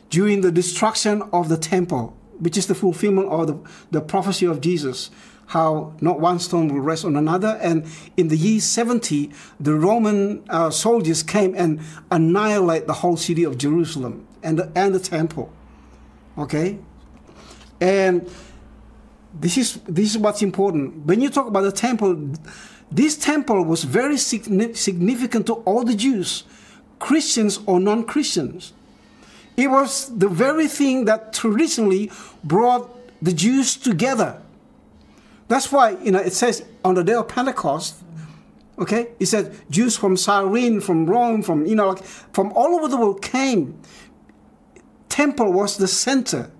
during 0.09 0.41
the 0.41 0.51
destruction 0.51 1.21
of 1.33 1.49
the 1.49 1.57
temple, 1.57 2.15
which 2.39 2.57
is 2.57 2.67
the 2.67 2.75
fulfillment 2.75 3.27
of 3.29 3.47
the, 3.47 3.69
the 3.91 4.01
prophecy 4.01 4.45
of 4.45 4.61
Jesus. 4.61 5.11
How 5.47 5.93
not 6.01 6.19
one 6.19 6.39
stone 6.39 6.73
will 6.73 6.81
rest 6.81 7.05
on 7.05 7.15
another. 7.15 7.59
And 7.61 7.85
in 8.17 8.29
the 8.29 8.37
year 8.37 8.59
70, 8.59 9.31
the 9.59 9.75
Roman 9.75 10.43
uh, 10.49 10.71
soldiers 10.71 11.21
came 11.21 11.53
and 11.55 11.81
annihilate 12.09 12.87
the 12.87 12.93
whole 12.93 13.15
city 13.15 13.43
of 13.43 13.57
Jerusalem 13.57 14.27
and 14.41 14.57
the, 14.57 14.71
and 14.75 14.95
the 14.95 14.99
temple. 14.99 15.51
Okay? 16.37 16.79
And 17.79 18.29
this 19.39 19.57
is 19.57 19.79
this 19.87 20.11
is 20.11 20.17
what's 20.17 20.41
important. 20.41 21.05
When 21.05 21.21
you 21.21 21.29
talk 21.29 21.47
about 21.47 21.61
the 21.61 21.71
temple, 21.71 22.31
this 22.91 23.17
temple 23.17 23.63
was 23.63 23.83
very 23.83 24.17
significant 24.17 25.45
to 25.47 25.53
all 25.65 25.83
the 25.83 25.95
Jews, 25.95 26.43
Christians 26.99 27.59
or 27.65 27.79
non-Christians. 27.79 28.73
It 29.57 29.69
was 29.69 30.15
the 30.17 30.27
very 30.27 30.67
thing 30.67 31.05
that 31.05 31.33
traditionally 31.33 32.11
brought 32.43 32.91
the 33.21 33.33
Jews 33.33 33.75
together. 33.77 34.41
That's 35.47 35.71
why 35.71 35.91
you 36.03 36.11
know 36.11 36.19
it 36.19 36.33
says 36.33 36.63
on 36.83 36.95
the 36.95 37.03
day 37.03 37.13
of 37.13 37.27
Pentecost, 37.27 37.95
okay, 38.79 39.09
it 39.19 39.27
said 39.27 39.55
Jews 39.69 39.95
from 39.97 40.17
Cyrene, 40.17 40.81
from 40.81 41.05
Rome, 41.05 41.41
from 41.41 41.65
you 41.65 41.75
know, 41.75 41.89
like, 41.89 42.03
from 42.03 42.51
all 42.53 42.75
over 42.75 42.87
the 42.87 42.97
world 42.97 43.21
came. 43.21 43.79
Temple 45.09 45.53
was 45.53 45.77
the 45.77 45.87
center, 45.87 46.51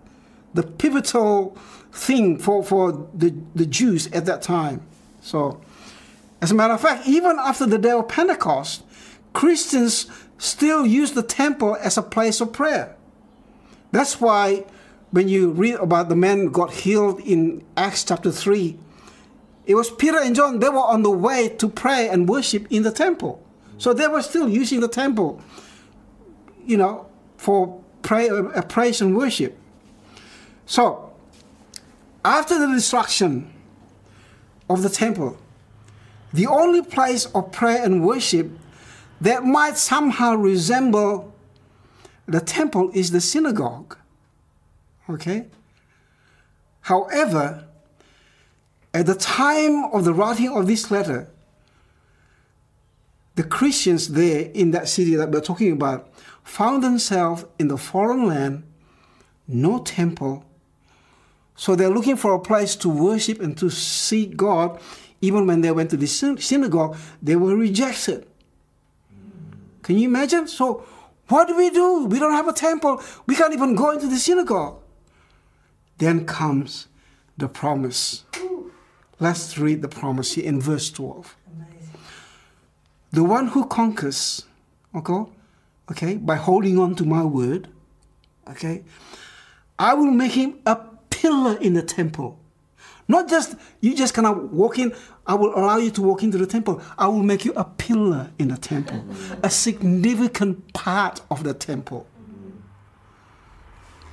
the 0.56 0.64
pivotal 0.64 1.56
thing 1.92 2.40
for, 2.40 2.64
for 2.64 3.08
the, 3.14 3.36
the 3.54 3.66
Jews 3.66 4.08
at 4.08 4.26
that 4.26 4.42
time. 4.42 4.82
So, 5.22 5.62
as 6.42 6.52
a 6.52 6.56
matter 6.56 6.74
of 6.74 6.82
fact, 6.82 7.08
even 7.08 7.38
after 7.40 7.66
the 7.66 7.78
day 7.78 7.92
of 7.92 8.08
Pentecost, 8.08 8.84
Christians 9.34 10.08
still 10.38 10.86
use 10.86 11.12
the 11.12 11.24
temple 11.24 11.78
as 11.80 11.98
a 11.98 12.02
place 12.02 12.42
of 12.42 12.54
prayer. 12.54 12.96
That's 13.92 14.20
why 14.20 14.66
when 15.12 15.28
you 15.28 15.52
read 15.52 15.76
about 15.76 16.10
the 16.10 16.16
man 16.16 16.48
got 16.48 16.74
healed 16.74 17.20
in 17.22 17.64
Acts 17.78 18.04
chapter 18.04 18.32
3, 18.32 18.78
it 19.66 19.76
was 19.76 19.90
Peter 19.90 20.20
and 20.20 20.36
John, 20.36 20.60
they 20.60 20.70
were 20.70 20.78
on 20.78 21.04
the 21.04 21.12
way 21.12 21.50
to 21.50 21.68
pray 21.68 22.08
and 22.10 22.30
worship 22.30 22.68
in 22.70 22.84
the 22.84 22.92
temple. 22.92 23.44
So 23.78 23.94
they 23.94 24.08
were 24.08 24.22
still 24.22 24.48
using 24.48 24.80
the 24.80 24.88
temple, 24.88 25.42
you 26.66 26.78
know, 26.78 27.08
for 27.38 27.82
pray, 28.04 28.30
uh, 28.30 28.62
praise 28.64 29.02
and 29.02 29.18
worship. 29.18 29.58
So 30.66 31.14
after 32.24 32.60
the 32.60 32.68
destruction 32.74 33.54
of 34.70 34.82
the 34.82 34.90
temple, 34.90 35.38
the 36.34 36.48
only 36.48 36.82
place 36.82 37.26
of 37.28 37.52
prayer 37.52 37.84
and 37.84 38.06
worship 38.06 38.50
that 39.22 39.46
might 39.46 39.78
somehow 39.78 40.36
resemble 40.36 41.34
the 42.28 42.42
temple 42.42 42.90
is 42.94 43.12
the 43.12 43.22
synagogue. 43.22 43.98
Okay? 45.10 45.46
However, 46.82 47.66
at 48.94 49.06
the 49.06 49.16
time 49.16 49.86
of 49.86 50.04
the 50.04 50.14
writing 50.14 50.50
of 50.50 50.68
this 50.68 50.90
letter, 50.90 51.30
the 53.36 53.44
Christians 53.44 54.10
there 54.10 54.50
in 54.54 54.72
that 54.72 54.88
city 54.88 55.16
that 55.16 55.30
we're 55.30 55.42
talking 55.42 55.72
about 55.72 56.10
found 56.44 56.84
themselves 56.84 57.46
in 57.60 57.68
the 57.68 57.78
foreign 57.78 58.28
land, 58.28 58.64
no 59.48 59.80
temple, 59.80 60.46
so 61.56 61.76
they're 61.76 61.90
looking 61.90 62.18
for 62.18 62.34
a 62.34 62.40
place 62.40 62.76
to 62.78 62.90
worship 62.90 63.42
and 63.42 63.58
to 63.58 63.70
seek 63.70 64.36
God. 64.36 64.80
Even 65.22 65.48
when 65.48 65.62
they 65.62 65.72
went 65.72 65.90
to 65.92 65.98
the 65.98 66.08
synagogue, 66.08 66.98
they 67.22 67.36
were 67.36 67.56
rejected. 67.56 68.28
Can 69.82 69.98
you 69.98 70.08
imagine? 70.08 70.48
So, 70.48 70.86
what 71.30 71.48
do 71.48 71.56
we 71.56 71.70
do? 71.70 72.06
We 72.06 72.20
don't 72.20 72.34
have 72.34 72.48
a 72.48 72.54
temple. 72.54 73.02
We 73.26 73.36
can't 73.36 73.54
even 73.54 73.76
go 73.76 73.92
into 73.92 74.08
the 74.08 74.18
synagogue. 74.18 74.80
Then 75.98 76.26
comes 76.26 76.88
the 77.38 77.48
promise. 77.48 78.26
Let's 79.20 79.58
read 79.58 79.82
the 79.82 79.88
promise 79.88 80.34
here 80.34 80.46
in 80.46 80.60
verse 80.60 80.90
12. 80.92 81.36
Amazing. 81.56 81.90
The 83.12 83.24
one 83.24 83.48
who 83.48 83.66
conquers, 83.66 84.44
okay, 84.94 85.32
okay, 85.90 86.18
by 86.18 86.36
holding 86.36 86.78
on 86.78 86.96
to 86.96 87.06
my 87.06 87.24
word, 87.24 87.70
okay, 88.50 88.84
I 89.80 89.94
will 89.94 90.12
make 90.12 90.34
him 90.34 90.60
a 90.66 90.78
pillar 91.16 91.58
in 91.58 91.74
the 91.74 91.82
temple. 91.82 92.38
Not 93.08 93.30
just 93.30 93.56
you 93.80 93.96
just 93.96 94.14
kind 94.14 94.28
of 94.28 94.52
walk 94.52 94.78
in, 94.80 94.94
I 95.26 95.36
will 95.36 95.58
allow 95.58 95.78
you 95.78 95.92
to 95.92 96.02
walk 96.02 96.24
into 96.24 96.38
the 96.38 96.48
temple. 96.48 96.82
I 96.98 97.08
will 97.08 97.24
make 97.24 97.46
you 97.46 97.54
a 97.56 97.64
pillar 97.64 98.32
in 98.38 98.50
the 98.50 98.58
temple, 98.58 99.06
a 99.42 99.50
significant 99.50 100.74
part 100.74 101.22
of 101.32 101.44
the 101.44 101.54
temple. 101.54 102.06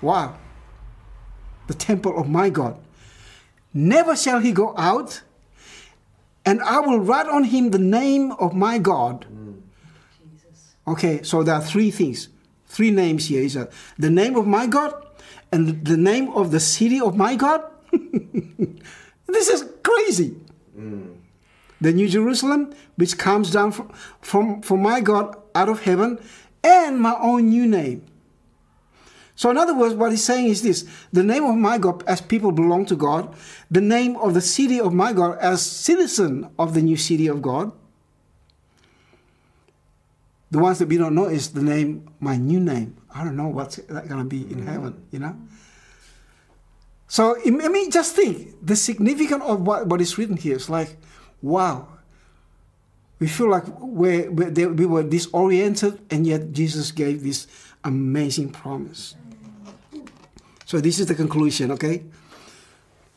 Wow. 0.01 0.37
The 1.67 1.75
temple 1.75 2.19
of 2.19 2.29
my 2.29 2.51
God. 2.51 2.79
Never 3.75 4.15
shall 4.17 4.41
he 4.41 4.53
go 4.53 4.75
out, 4.77 5.23
and 6.45 6.61
I 6.63 6.81
will 6.81 7.01
write 7.01 7.27
on 7.27 7.45
him 7.45 7.71
the 7.71 7.79
name 7.79 8.33
of 8.33 8.55
my 8.55 8.79
God. 8.79 9.27
Okay, 10.87 11.23
so 11.23 11.43
there 11.43 11.55
are 11.55 11.63
three 11.63 11.91
things, 11.91 12.29
three 12.67 12.91
names 12.91 13.27
here. 13.27 13.43
Is 13.43 13.55
that 13.55 13.71
the 13.99 14.11
name 14.11 14.37
of 14.37 14.47
my 14.47 14.67
God, 14.67 14.93
and 15.53 15.85
the 15.85 15.97
name 15.97 16.31
of 16.31 16.51
the 16.51 16.61
city 16.61 17.01
of 17.01 17.17
my 17.17 17.37
God? 17.37 17.63
this 19.27 19.49
is 19.49 19.69
crazy. 19.83 20.35
Mm. 20.77 21.17
The 21.81 21.93
New 21.93 22.09
Jerusalem, 22.09 22.73
which 22.97 23.19
comes 23.19 23.51
down 23.51 23.73
from, 23.73 23.93
from, 24.21 24.63
from 24.63 24.83
my 24.83 25.01
God 25.01 25.37
out 25.55 25.69
of 25.69 25.83
heaven, 25.83 26.19
and 26.65 27.01
my 27.01 27.17
own 27.21 27.51
new 27.51 27.67
name. 27.67 28.07
So, 29.35 29.51
in 29.51 29.59
other 29.59 29.75
words, 29.75 29.95
what 29.95 30.11
he's 30.11 30.23
saying 30.23 30.47
is 30.47 30.63
this 30.63 30.87
the 31.13 31.23
name 31.23 31.45
of 31.45 31.57
my 31.57 31.79
God 31.79 32.05
as 32.07 32.21
people 32.21 32.53
belong 32.53 32.87
to 32.87 32.97
God, 32.97 33.35
the 33.71 33.81
name 33.81 34.17
of 34.17 34.35
the 34.35 34.41
city 34.41 34.81
of 34.81 34.93
my 34.93 35.13
God 35.13 35.39
as 35.39 35.63
citizen 35.63 36.49
of 36.59 36.75
the 36.75 36.83
new 36.83 36.97
city 36.97 37.27
of 37.27 37.43
God. 37.43 37.73
The 40.51 40.59
ones 40.59 40.79
that 40.79 40.89
we 40.89 40.99
don't 40.99 41.15
know 41.15 41.27
is 41.27 41.53
the 41.53 41.63
name, 41.63 42.09
my 42.21 42.37
new 42.37 42.61
name. 42.61 42.97
I 43.15 43.25
don't 43.25 43.37
know 43.37 43.49
what's 43.49 43.77
going 43.79 44.09
to 44.09 44.25
be 44.25 44.43
in 44.43 44.63
mm. 44.63 44.67
heaven, 44.67 45.07
you 45.11 45.19
know? 45.19 45.37
So, 47.09 47.37
I 47.45 47.51
mean, 47.51 47.91
just 47.91 48.17
think 48.17 48.65
the 48.65 48.75
significance 48.75 49.45
of 49.45 49.61
what, 49.67 49.87
what 49.87 50.01
is 50.01 50.17
written 50.17 50.37
here 50.37 50.57
is 50.57 50.71
like, 50.71 50.97
wow. 51.43 51.89
We 53.19 53.29
feel 53.29 53.51
like 53.51 53.65
we're, 53.79 54.31
we're, 54.31 54.51
we 54.71 54.87
were 54.87 55.03
disoriented, 55.03 56.01
and 56.11 56.27
yet 56.27 56.53
Jesus 56.53 56.91
gave 56.91 57.23
this 57.23 57.47
amazing 57.85 58.51
promise. 58.51 59.15
So, 60.65 60.81
this 60.81 60.99
is 60.99 61.07
the 61.07 61.15
conclusion, 61.15 61.71
okay? 61.73 62.03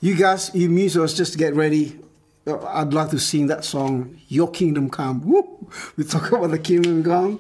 You 0.02 0.16
guys, 0.16 0.52
you 0.54 0.70
musos, 0.70 1.16
just 1.16 1.38
get 1.38 1.56
ready. 1.56 1.98
I'd 2.46 2.94
like 2.94 3.10
to 3.12 3.18
sing 3.18 3.48
that 3.48 3.64
song, 3.64 4.20
Your 4.28 4.52
Kingdom 4.52 4.90
Come. 4.90 5.22
Woo! 5.22 5.72
We 5.96 6.04
talk 6.04 6.32
about 6.32 6.52
the 6.52 6.60
kingdom 6.60 7.04
come. 7.04 7.40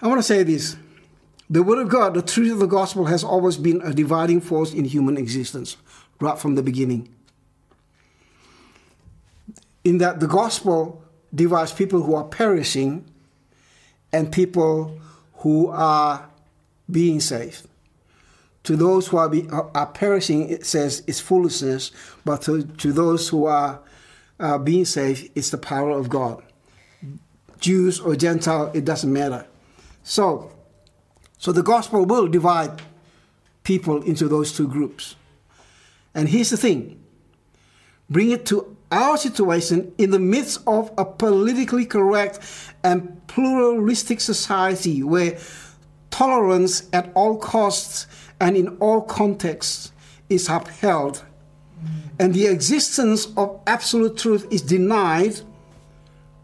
I 0.00 0.06
want 0.06 0.18
to 0.18 0.22
say 0.22 0.42
this. 0.42 0.76
The 1.50 1.62
Word 1.62 1.78
of 1.78 1.88
God, 1.88 2.14
the 2.14 2.22
truth 2.22 2.52
of 2.52 2.58
the 2.58 2.66
gospel, 2.66 3.06
has 3.06 3.24
always 3.24 3.56
been 3.56 3.80
a 3.82 3.92
dividing 3.92 4.40
force 4.40 4.72
in 4.72 4.84
human 4.84 5.16
existence, 5.16 5.76
right 6.20 6.38
from 6.38 6.54
the 6.54 6.62
beginning. 6.62 7.08
In 9.82 9.98
that 9.98 10.20
the 10.20 10.26
gospel 10.26 11.02
divides 11.34 11.72
people 11.72 12.02
who 12.02 12.14
are 12.14 12.24
perishing 12.24 13.06
and 14.12 14.30
people 14.30 15.00
who 15.36 15.68
are 15.68 16.28
being 16.90 17.20
saved. 17.20 17.66
To 18.64 18.76
those 18.76 19.08
who 19.08 19.16
are, 19.16 19.28
be, 19.28 19.48
are 19.50 19.86
perishing, 19.86 20.50
it 20.50 20.66
says 20.66 21.02
it's 21.06 21.20
foolishness, 21.20 21.90
but 22.24 22.42
to, 22.42 22.64
to 22.64 22.92
those 22.92 23.28
who 23.28 23.46
are 23.46 23.80
uh, 24.38 24.58
being 24.58 24.84
saved, 24.84 25.30
it's 25.34 25.50
the 25.50 25.58
power 25.58 25.90
of 25.90 26.08
God. 26.08 26.42
Jews 27.60 27.98
or 27.98 28.14
Gentile, 28.14 28.70
it 28.74 28.84
doesn't 28.84 29.12
matter. 29.12 29.47
So, 30.08 30.50
so 31.36 31.52
the 31.52 31.62
gospel 31.62 32.06
will 32.06 32.28
divide 32.28 32.80
people 33.62 34.00
into 34.04 34.26
those 34.26 34.56
two 34.56 34.66
groups. 34.66 35.16
And 36.14 36.30
here's 36.30 36.48
the 36.48 36.56
thing 36.56 36.98
bring 38.08 38.30
it 38.30 38.46
to 38.46 38.74
our 38.90 39.18
situation 39.18 39.92
in 39.98 40.10
the 40.10 40.18
midst 40.18 40.62
of 40.66 40.90
a 40.96 41.04
politically 41.04 41.84
correct 41.84 42.40
and 42.82 43.20
pluralistic 43.26 44.22
society 44.22 45.02
where 45.02 45.38
tolerance 46.10 46.88
at 46.94 47.12
all 47.14 47.36
costs 47.36 48.06
and 48.40 48.56
in 48.56 48.68
all 48.78 49.02
contexts 49.02 49.92
is 50.30 50.48
upheld 50.48 51.22
mm. 51.84 51.88
and 52.18 52.32
the 52.32 52.46
existence 52.46 53.28
of 53.36 53.60
absolute 53.66 54.16
truth 54.16 54.46
is 54.50 54.62
denied. 54.62 55.42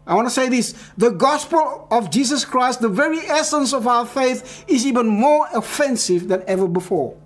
I 0.07 0.13
want 0.13 0.27
to 0.27 0.33
say 0.33 0.49
this 0.49 0.73
the 0.97 1.09
gospel 1.09 1.87
of 1.89 2.11
Jesus 2.11 2.45
Christ, 2.45 2.81
the 2.81 2.89
very 2.89 3.19
essence 3.19 3.73
of 3.73 3.87
our 3.87 4.05
faith, 4.05 4.65
is 4.67 4.85
even 4.85 5.07
more 5.07 5.47
offensive 5.53 6.27
than 6.27 6.43
ever 6.47 6.67
before. 6.67 7.17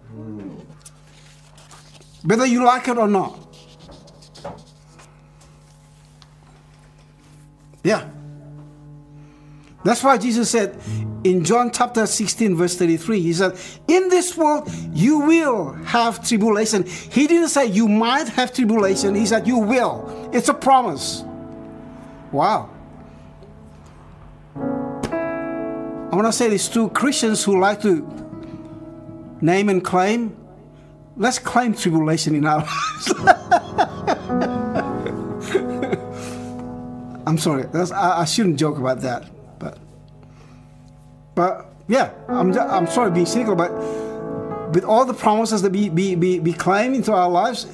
Whether 2.23 2.45
you 2.45 2.63
like 2.63 2.87
it 2.87 2.97
or 2.97 3.07
not. 3.07 3.37
Yeah. 7.83 8.09
That's 9.83 10.03
why 10.03 10.17
Jesus 10.17 10.49
said 10.51 10.77
in 11.23 11.43
John 11.45 11.71
chapter 11.71 12.05
16, 12.05 12.55
verse 12.55 12.75
33, 12.75 13.21
He 13.21 13.33
said, 13.33 13.57
In 13.87 14.09
this 14.09 14.35
world 14.35 14.69
you 14.93 15.19
will 15.19 15.73
have 15.85 16.25
tribulation. 16.27 16.85
He 16.85 17.27
didn't 17.27 17.49
say 17.49 17.65
you 17.65 17.87
might 17.87 18.27
have 18.29 18.53
tribulation, 18.53 19.15
He 19.15 19.25
said 19.25 19.47
you 19.47 19.57
will. 19.57 20.29
It's 20.33 20.49
a 20.49 20.53
promise. 20.53 21.23
Wow. 22.31 22.69
I 24.55 26.15
want 26.15 26.25
to 26.25 26.31
say 26.31 26.49
this 26.49 26.67
to 26.69 26.89
Christians 26.89 27.43
who 27.43 27.59
like 27.59 27.81
to 27.81 28.07
name 29.41 29.69
and 29.69 29.83
claim. 29.83 30.35
Let's 31.17 31.39
claim 31.39 31.73
tribulation 31.73 32.35
in 32.35 32.45
our 32.45 32.59
lives. 32.65 33.13
I'm 37.25 37.37
sorry. 37.37 37.65
I, 37.73 38.21
I 38.21 38.25
shouldn't 38.25 38.57
joke 38.57 38.77
about 38.77 39.01
that. 39.01 39.29
But 41.39 41.71
yeah, 41.87 42.11
I'm, 42.27 42.51
I'm 42.59 42.85
sorry 42.87 43.11
being 43.11 43.25
cynical, 43.25 43.55
but 43.55 43.71
with 44.73 44.83
all 44.83 45.05
the 45.05 45.13
promises 45.13 45.61
that 45.61 45.71
we, 45.71 45.89
we, 45.89 46.17
we, 46.17 46.39
we 46.41 46.51
claim 46.51 46.93
into 46.93 47.13
our 47.13 47.29
lives, 47.29 47.65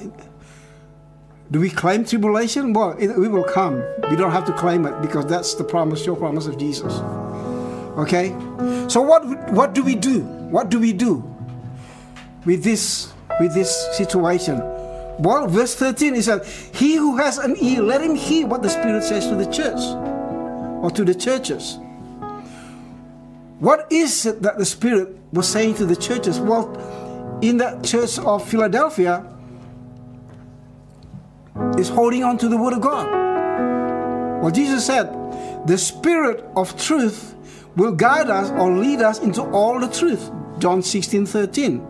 do 1.50 1.60
we 1.60 1.70
claim 1.70 2.04
tribulation? 2.04 2.72
Well, 2.72 2.96
it, 2.98 3.10
it 3.10 3.28
will 3.30 3.44
come. 3.44 3.84
We 4.10 4.16
don't 4.16 4.32
have 4.32 4.44
to 4.46 4.52
claim 4.52 4.84
it 4.84 5.00
because 5.00 5.26
that's 5.26 5.54
the 5.54 5.64
promise, 5.64 6.04
your 6.04 6.16
promise 6.16 6.46
of 6.46 6.58
Jesus. 6.58 6.92
Okay? 7.98 8.30
So 8.88 9.00
what 9.00 9.24
what 9.52 9.72
do 9.72 9.82
we 9.82 9.94
do? 9.94 10.22
What 10.50 10.70
do 10.70 10.78
we 10.78 10.92
do 10.92 11.24
with 12.44 12.64
this 12.64 13.12
with 13.40 13.54
this 13.54 13.96
situation? 13.96 14.60
Well, 15.18 15.46
verse 15.46 15.74
13 15.74 16.14
is 16.14 16.26
that 16.26 16.44
he 16.46 16.96
who 16.96 17.16
has 17.16 17.38
an 17.38 17.56
ear, 17.56 17.80
let 17.80 18.02
him 18.02 18.14
hear 18.14 18.46
what 18.46 18.62
the 18.62 18.68
Spirit 18.68 19.02
says 19.02 19.26
to 19.28 19.34
the 19.34 19.50
church 19.50 19.80
or 20.82 20.90
to 20.90 21.04
the 21.04 21.14
churches. 21.14 21.78
What 23.58 23.90
is 23.90 24.26
it 24.26 24.42
that 24.42 24.58
the 24.58 24.66
Spirit 24.66 25.16
was 25.32 25.48
saying 25.48 25.76
to 25.76 25.86
the 25.86 25.96
churches? 25.96 26.38
Well, 26.38 26.76
in 27.40 27.56
that 27.58 27.82
church 27.82 28.18
of 28.18 28.46
Philadelphia, 28.46 29.24
is 31.78 31.88
holding 31.88 32.24
on 32.24 32.38
to 32.38 32.48
the 32.48 32.56
Word 32.56 32.72
of 32.72 32.80
God. 32.80 33.06
Well, 34.42 34.50
Jesus 34.50 34.84
said, 34.84 35.06
the 35.66 35.78
Spirit 35.78 36.44
of 36.56 36.80
truth 36.80 37.34
will 37.76 37.92
guide 37.92 38.30
us 38.30 38.50
or 38.50 38.76
lead 38.76 39.00
us 39.00 39.20
into 39.20 39.42
all 39.42 39.80
the 39.80 39.88
truth. 39.88 40.30
John 40.58 40.82
16 40.82 41.26
13. 41.26 41.86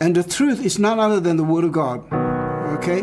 And 0.00 0.14
the 0.14 0.22
truth 0.22 0.64
is 0.64 0.78
none 0.78 0.98
other 0.98 1.20
than 1.20 1.36
the 1.36 1.44
Word 1.44 1.64
of 1.64 1.72
God. 1.72 2.10
Okay? 2.78 3.02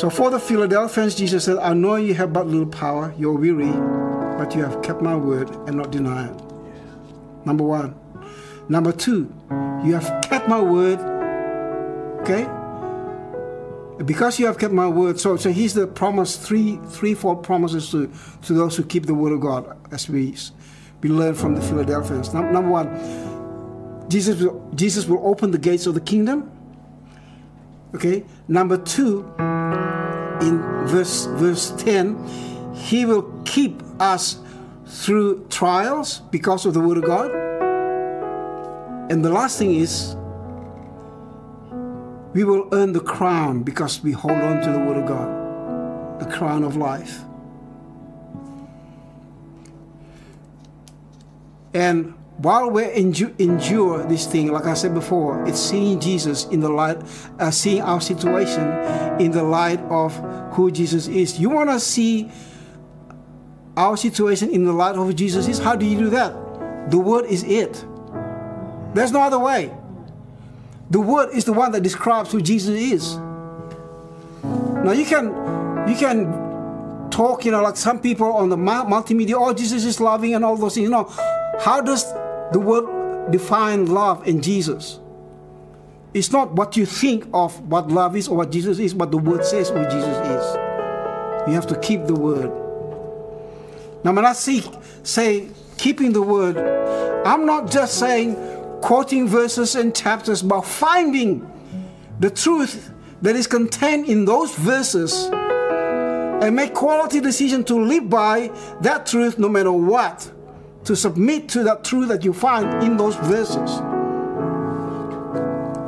So 0.00 0.08
for 0.08 0.30
the 0.30 0.40
Philadelphians, 0.40 1.14
Jesus 1.14 1.44
said, 1.44 1.58
I 1.58 1.74
know 1.74 1.96
you 1.96 2.14
have 2.14 2.32
but 2.32 2.46
little 2.46 2.66
power, 2.66 3.12
you're 3.18 3.34
weary, 3.34 3.70
but 4.38 4.56
you 4.56 4.64
have 4.64 4.80
kept 4.80 5.02
my 5.02 5.14
word 5.14 5.50
and 5.68 5.76
not 5.76 5.90
denied. 5.90 6.49
Number 7.44 7.64
one. 7.64 7.94
Number 8.68 8.92
two, 8.92 9.32
you 9.84 9.94
have 9.94 10.22
kept 10.22 10.48
my 10.48 10.60
word. 10.60 11.00
Okay? 12.20 12.46
Because 14.04 14.38
you 14.38 14.46
have 14.46 14.58
kept 14.58 14.72
my 14.72 14.86
word, 14.86 15.20
so 15.20 15.36
so 15.36 15.50
here's 15.50 15.74
the 15.74 15.86
promise, 15.86 16.36
three 16.36 16.78
three 16.88 17.14
four 17.14 17.36
promises 17.36 17.90
to, 17.90 18.10
to 18.42 18.54
those 18.54 18.76
who 18.76 18.84
keep 18.84 19.06
the 19.06 19.14
word 19.14 19.32
of 19.32 19.40
God, 19.40 19.76
as 19.92 20.08
we 20.08 20.34
we 21.02 21.10
learn 21.10 21.34
from 21.34 21.54
the 21.54 21.60
Philadelphians. 21.60 22.32
Number 22.32 22.62
one, 22.62 24.08
Jesus 24.08 24.40
will, 24.40 24.70
Jesus 24.74 25.06
will 25.06 25.26
open 25.26 25.50
the 25.50 25.58
gates 25.58 25.86
of 25.86 25.94
the 25.94 26.00
kingdom. 26.00 26.50
Okay. 27.94 28.24
Number 28.48 28.78
two, 28.78 29.30
in 30.40 30.62
verse 30.86 31.26
verse 31.26 31.72
10 31.82 32.74
he 32.74 33.04
will 33.04 33.22
keep 33.44 33.82
us 34.00 34.38
through 34.90 35.46
trials 35.48 36.20
because 36.32 36.66
of 36.66 36.74
the 36.74 36.80
word 36.80 36.98
of 36.98 37.04
god 37.04 37.30
and 39.08 39.24
the 39.24 39.30
last 39.30 39.56
thing 39.56 39.72
is 39.72 40.16
we 42.32 42.42
will 42.42 42.68
earn 42.72 42.92
the 42.92 43.00
crown 43.00 43.62
because 43.62 44.02
we 44.02 44.10
hold 44.10 44.32
on 44.32 44.60
to 44.60 44.72
the 44.72 44.78
word 44.80 44.96
of 44.96 45.06
god 45.06 46.20
the 46.20 46.26
crown 46.26 46.64
of 46.64 46.76
life 46.76 47.20
and 51.72 52.14
while 52.38 52.70
we 52.70 52.90
endure, 52.94 53.32
endure 53.38 54.02
this 54.04 54.26
thing, 54.26 54.50
like 54.50 54.64
I 54.64 54.72
said 54.72 54.94
before, 54.94 55.46
it's 55.46 55.60
seeing 55.60 56.00
Jesus 56.00 56.46
in 56.46 56.60
the 56.60 56.70
light, 56.70 56.96
uh, 57.38 57.50
seeing 57.50 57.82
our 57.82 58.00
situation 58.00 58.66
in 59.20 59.30
the 59.30 59.42
light 59.42 59.78
of 59.90 60.16
who 60.54 60.70
Jesus 60.70 61.06
is. 61.06 61.38
You 61.38 61.50
want 61.50 61.68
to 61.68 61.78
see 61.78 62.30
our 63.76 63.96
situation 63.96 64.50
in 64.50 64.64
the 64.64 64.72
light 64.72 64.96
of 64.96 65.14
Jesus 65.16 65.48
is? 65.48 65.58
How 65.58 65.76
do 65.76 65.86
you 65.86 65.98
do 65.98 66.10
that? 66.10 66.90
The 66.90 66.98
Word 66.98 67.26
is 67.26 67.42
it. 67.44 67.84
There's 68.94 69.12
no 69.12 69.20
other 69.20 69.38
way. 69.38 69.72
The 70.90 71.00
Word 71.00 71.34
is 71.34 71.44
the 71.44 71.52
one 71.52 71.72
that 71.72 71.82
describes 71.82 72.32
who 72.32 72.40
Jesus 72.40 72.74
is. 72.74 73.16
Now 74.84 74.92
you 74.92 75.04
can, 75.04 75.26
you 75.88 75.96
can 75.96 77.10
talk, 77.10 77.44
you 77.44 77.50
know, 77.52 77.62
like 77.62 77.76
some 77.76 78.00
people 78.00 78.32
on 78.32 78.48
the 78.48 78.56
multimedia. 78.56 79.34
Oh, 79.34 79.52
Jesus 79.52 79.84
is 79.84 80.00
loving 80.00 80.34
and 80.34 80.44
all 80.44 80.56
those 80.56 80.74
things. 80.74 80.84
You 80.84 80.90
know, 80.90 81.04
how 81.60 81.80
does 81.80 82.04
the 82.52 82.58
word 82.58 83.00
define 83.30 83.86
love 83.86 84.26
in 84.26 84.42
Jesus. 84.42 84.98
It's 86.12 86.32
not 86.32 86.52
what 86.52 86.76
you 86.76 86.86
think 86.86 87.28
of 87.32 87.60
what 87.68 87.88
love 87.88 88.16
is 88.16 88.28
or 88.28 88.36
what 88.36 88.50
Jesus 88.50 88.78
is, 88.78 88.94
but 88.94 89.10
the 89.10 89.18
word 89.18 89.44
says 89.44 89.68
who 89.68 89.82
Jesus 89.84 90.16
is. 90.26 90.56
You 91.46 91.54
have 91.54 91.66
to 91.68 91.78
keep 91.78 92.06
the 92.06 92.14
word. 92.14 92.50
Now, 94.02 94.12
when 94.12 94.24
I 94.24 94.32
see, 94.32 94.62
say 95.02 95.48
keeping 95.76 96.12
the 96.12 96.22
word, 96.22 96.56
I'm 97.26 97.44
not 97.44 97.70
just 97.70 97.98
saying 97.98 98.36
quoting 98.80 99.28
verses 99.28 99.76
and 99.76 99.94
chapters, 99.94 100.42
but 100.42 100.62
finding 100.62 101.50
the 102.18 102.30
truth 102.30 102.90
that 103.22 103.36
is 103.36 103.46
contained 103.46 104.06
in 104.06 104.24
those 104.24 104.54
verses 104.54 105.28
and 105.32 106.56
make 106.56 106.72
quality 106.72 107.20
decision 107.20 107.62
to 107.64 107.74
live 107.74 108.08
by 108.08 108.50
that 108.80 109.06
truth 109.06 109.38
no 109.38 109.48
matter 109.48 109.72
what 109.72 110.30
to 110.84 110.96
submit 110.96 111.48
to 111.50 111.62
that 111.64 111.84
truth 111.84 112.08
that 112.08 112.24
you 112.24 112.32
find 112.32 112.82
in 112.82 112.96
those 112.96 113.16
verses. 113.16 113.80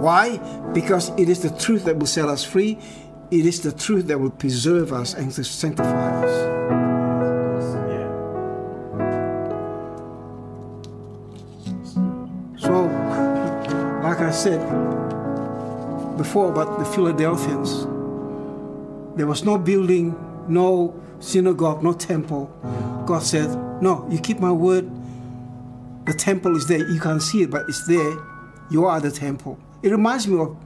Why? 0.03 0.37
Because 0.75 1.09
it 1.18 1.29
is 1.29 1.40
the 1.40 1.51
truth 1.59 1.85
that 1.85 1.96
will 1.96 2.07
set 2.07 2.29
us 2.29 2.44
free. 2.44 2.79
It 3.31 3.46
is 3.46 3.62
the 3.62 3.72
truth 3.72 4.07
that 4.09 4.18
will 4.18 4.31
preserve 4.31 4.92
us 4.92 5.14
and 5.14 5.33
sanctify 5.33 6.27
us. 6.27 6.91
Said 14.42 14.61
before 16.18 16.50
about 16.50 16.81
the 16.81 16.85
Philadelphians, 16.85 17.87
There 19.16 19.28
was 19.28 19.44
no 19.44 19.57
building, 19.57 20.16
no 20.48 21.00
synagogue, 21.20 21.85
no 21.85 21.92
temple. 21.92 22.50
God 23.07 23.22
said, 23.22 23.48
No, 23.81 24.05
you 24.11 24.18
keep 24.18 24.40
my 24.40 24.50
word. 24.50 24.90
The 26.07 26.14
temple 26.14 26.57
is 26.57 26.66
there. 26.66 26.78
You 26.90 26.98
can't 26.98 27.22
see 27.22 27.42
it, 27.42 27.50
but 27.52 27.68
it's 27.68 27.87
there. 27.87 28.18
You 28.68 28.85
are 28.87 29.00
the 29.00 29.12
temple. 29.12 29.59
It 29.81 29.90
reminds 29.90 30.26
me 30.26 30.40
of 30.40 30.57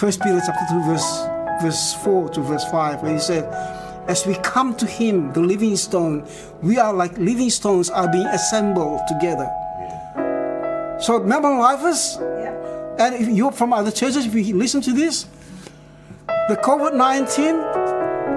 1 0.00 0.12
Peter 0.12 0.40
chapter 0.46 0.66
2, 0.70 0.84
verse, 0.84 1.26
verse 1.60 1.94
4 2.04 2.28
to 2.28 2.40
verse 2.42 2.64
5, 2.70 3.02
where 3.02 3.12
he 3.12 3.18
said, 3.18 3.44
As 4.08 4.24
we 4.24 4.34
come 4.36 4.76
to 4.76 4.86
him, 4.86 5.32
the 5.32 5.40
living 5.40 5.74
stone, 5.74 6.28
we 6.62 6.78
are 6.78 6.92
like 6.92 7.18
living 7.18 7.50
stones 7.50 7.90
are 7.90 8.08
being 8.08 8.26
assembled 8.26 9.00
together. 9.08 9.50
So 11.00 11.20
Melbourne 11.20 11.58
Lifers, 11.58 12.18
yeah. 12.20 12.57
And 12.98 13.14
if 13.14 13.28
you're 13.28 13.52
from 13.52 13.72
other 13.72 13.90
churches, 13.90 14.26
if 14.26 14.34
you 14.34 14.56
listen 14.56 14.80
to 14.82 14.92
this, 14.92 15.26
the 16.48 16.56
COVID 16.56 16.94
19, 16.94 17.54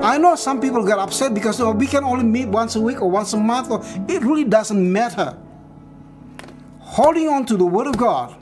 I 0.04 0.17
know 0.17 0.36
some 0.36 0.60
people 0.60 0.86
get 0.86 1.00
upset 1.00 1.34
because 1.34 1.62
oh, 1.62 1.71
we 1.71 1.88
can 1.88 2.04
only 2.04 2.24
meet 2.24 2.47
once 2.47 2.76
a 2.76 2.82
week 2.82 3.02
or 3.02 3.10
once 3.10 3.34
a 3.34 3.38
month. 3.38 3.71
Or, 3.71 3.82
it 4.10 4.21
really 4.21 4.43
doesn't 4.43 4.91
matter. 4.91 5.38
Holding 6.80 7.30
on 7.30 7.45
to 7.45 7.58
the 7.58 7.65
Word 7.65 7.88
of 7.88 7.97
God, 7.97 8.36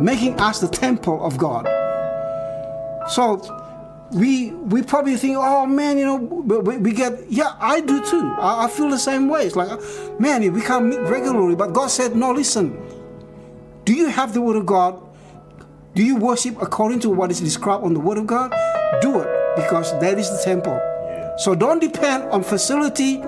making 0.00 0.38
us 0.40 0.60
the 0.60 0.68
temple 0.68 1.24
of 1.24 1.38
God. 1.38 1.66
So 3.08 3.40
we 4.12 4.50
we 4.50 4.82
probably 4.82 5.16
think, 5.16 5.36
oh 5.38 5.66
man, 5.66 5.98
you 5.98 6.04
know, 6.04 6.16
we, 6.16 6.76
we 6.78 6.92
get 6.92 7.30
yeah, 7.30 7.56
I 7.58 7.80
do 7.80 8.04
too. 8.04 8.34
I, 8.38 8.64
I, 8.64 8.68
feel 8.68 8.90
the 8.90 8.98
same 8.98 9.28
way. 9.28 9.46
It's 9.46 9.56
like, 9.56 9.80
man, 10.20 10.52
we 10.52 10.60
can't 10.60 10.86
meet 10.86 11.00
regularly, 11.00 11.56
but 11.56 11.72
God 11.72 11.88
said, 11.88 12.16
no, 12.16 12.32
listen. 12.32 12.99
Do 13.84 13.94
you 13.94 14.08
have 14.08 14.34
the 14.34 14.40
Word 14.40 14.56
of 14.56 14.66
God? 14.66 15.02
Do 15.94 16.04
you 16.04 16.16
worship 16.16 16.60
according 16.62 17.00
to 17.00 17.10
what 17.10 17.30
is 17.30 17.40
described 17.40 17.84
on 17.84 17.94
the 17.94 18.00
Word 18.00 18.18
of 18.18 18.26
God? 18.26 18.54
Do 19.00 19.20
it 19.20 19.28
because 19.56 19.92
that 20.00 20.18
is 20.18 20.30
the 20.30 20.42
temple. 20.44 20.74
Yeah. 20.74 21.36
So 21.38 21.54
don't 21.54 21.80
depend 21.80 22.24
on 22.24 22.42
facility. 22.42 23.18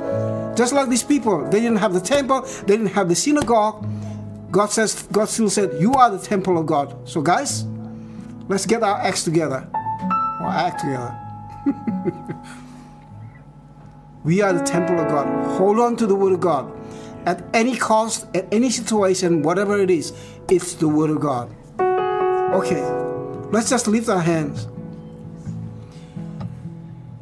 Just 0.54 0.72
like 0.72 0.88
these 0.88 1.02
people, 1.02 1.48
they 1.48 1.60
didn't 1.60 1.78
have 1.78 1.94
the 1.94 2.00
temple, 2.00 2.42
they 2.66 2.76
didn't 2.76 2.92
have 2.92 3.08
the 3.08 3.14
synagogue. 3.14 3.86
God 4.52 4.66
says, 4.66 5.08
God 5.10 5.30
still 5.30 5.48
said, 5.48 5.80
You 5.80 5.94
are 5.94 6.10
the 6.10 6.18
temple 6.18 6.58
of 6.58 6.66
God. 6.66 7.08
So, 7.08 7.22
guys, 7.22 7.64
let's 8.48 8.66
get 8.66 8.82
our 8.82 8.98
acts 9.00 9.24
together. 9.24 9.66
Or 10.40 10.48
act 10.48 10.80
together. 10.80 11.18
we 14.24 14.42
are 14.42 14.52
the 14.52 14.62
temple 14.62 15.00
of 15.00 15.08
God. 15.08 15.26
Hold 15.56 15.78
on 15.78 15.96
to 15.96 16.06
the 16.06 16.14
Word 16.14 16.34
of 16.34 16.40
God. 16.40 16.70
At 17.24 17.42
any 17.54 17.76
cost, 17.76 18.26
at 18.36 18.46
any 18.52 18.68
situation, 18.68 19.42
whatever 19.42 19.80
it 19.80 19.90
is, 19.90 20.12
it's 20.50 20.74
the 20.74 20.88
Word 20.88 21.11
of 21.11 21.20
God. 21.20 21.55
Okay, 22.55 22.83
let's 23.50 23.70
just 23.70 23.87
lift 23.87 24.09
our 24.09 24.20
hands. 24.20 24.68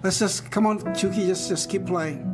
Let's 0.02 0.18
just 0.18 0.50
come 0.50 0.66
on, 0.66 0.80
Chuki, 0.80 1.26
just, 1.26 1.48
just 1.48 1.68
keep 1.68 1.86
playing. 1.86 2.29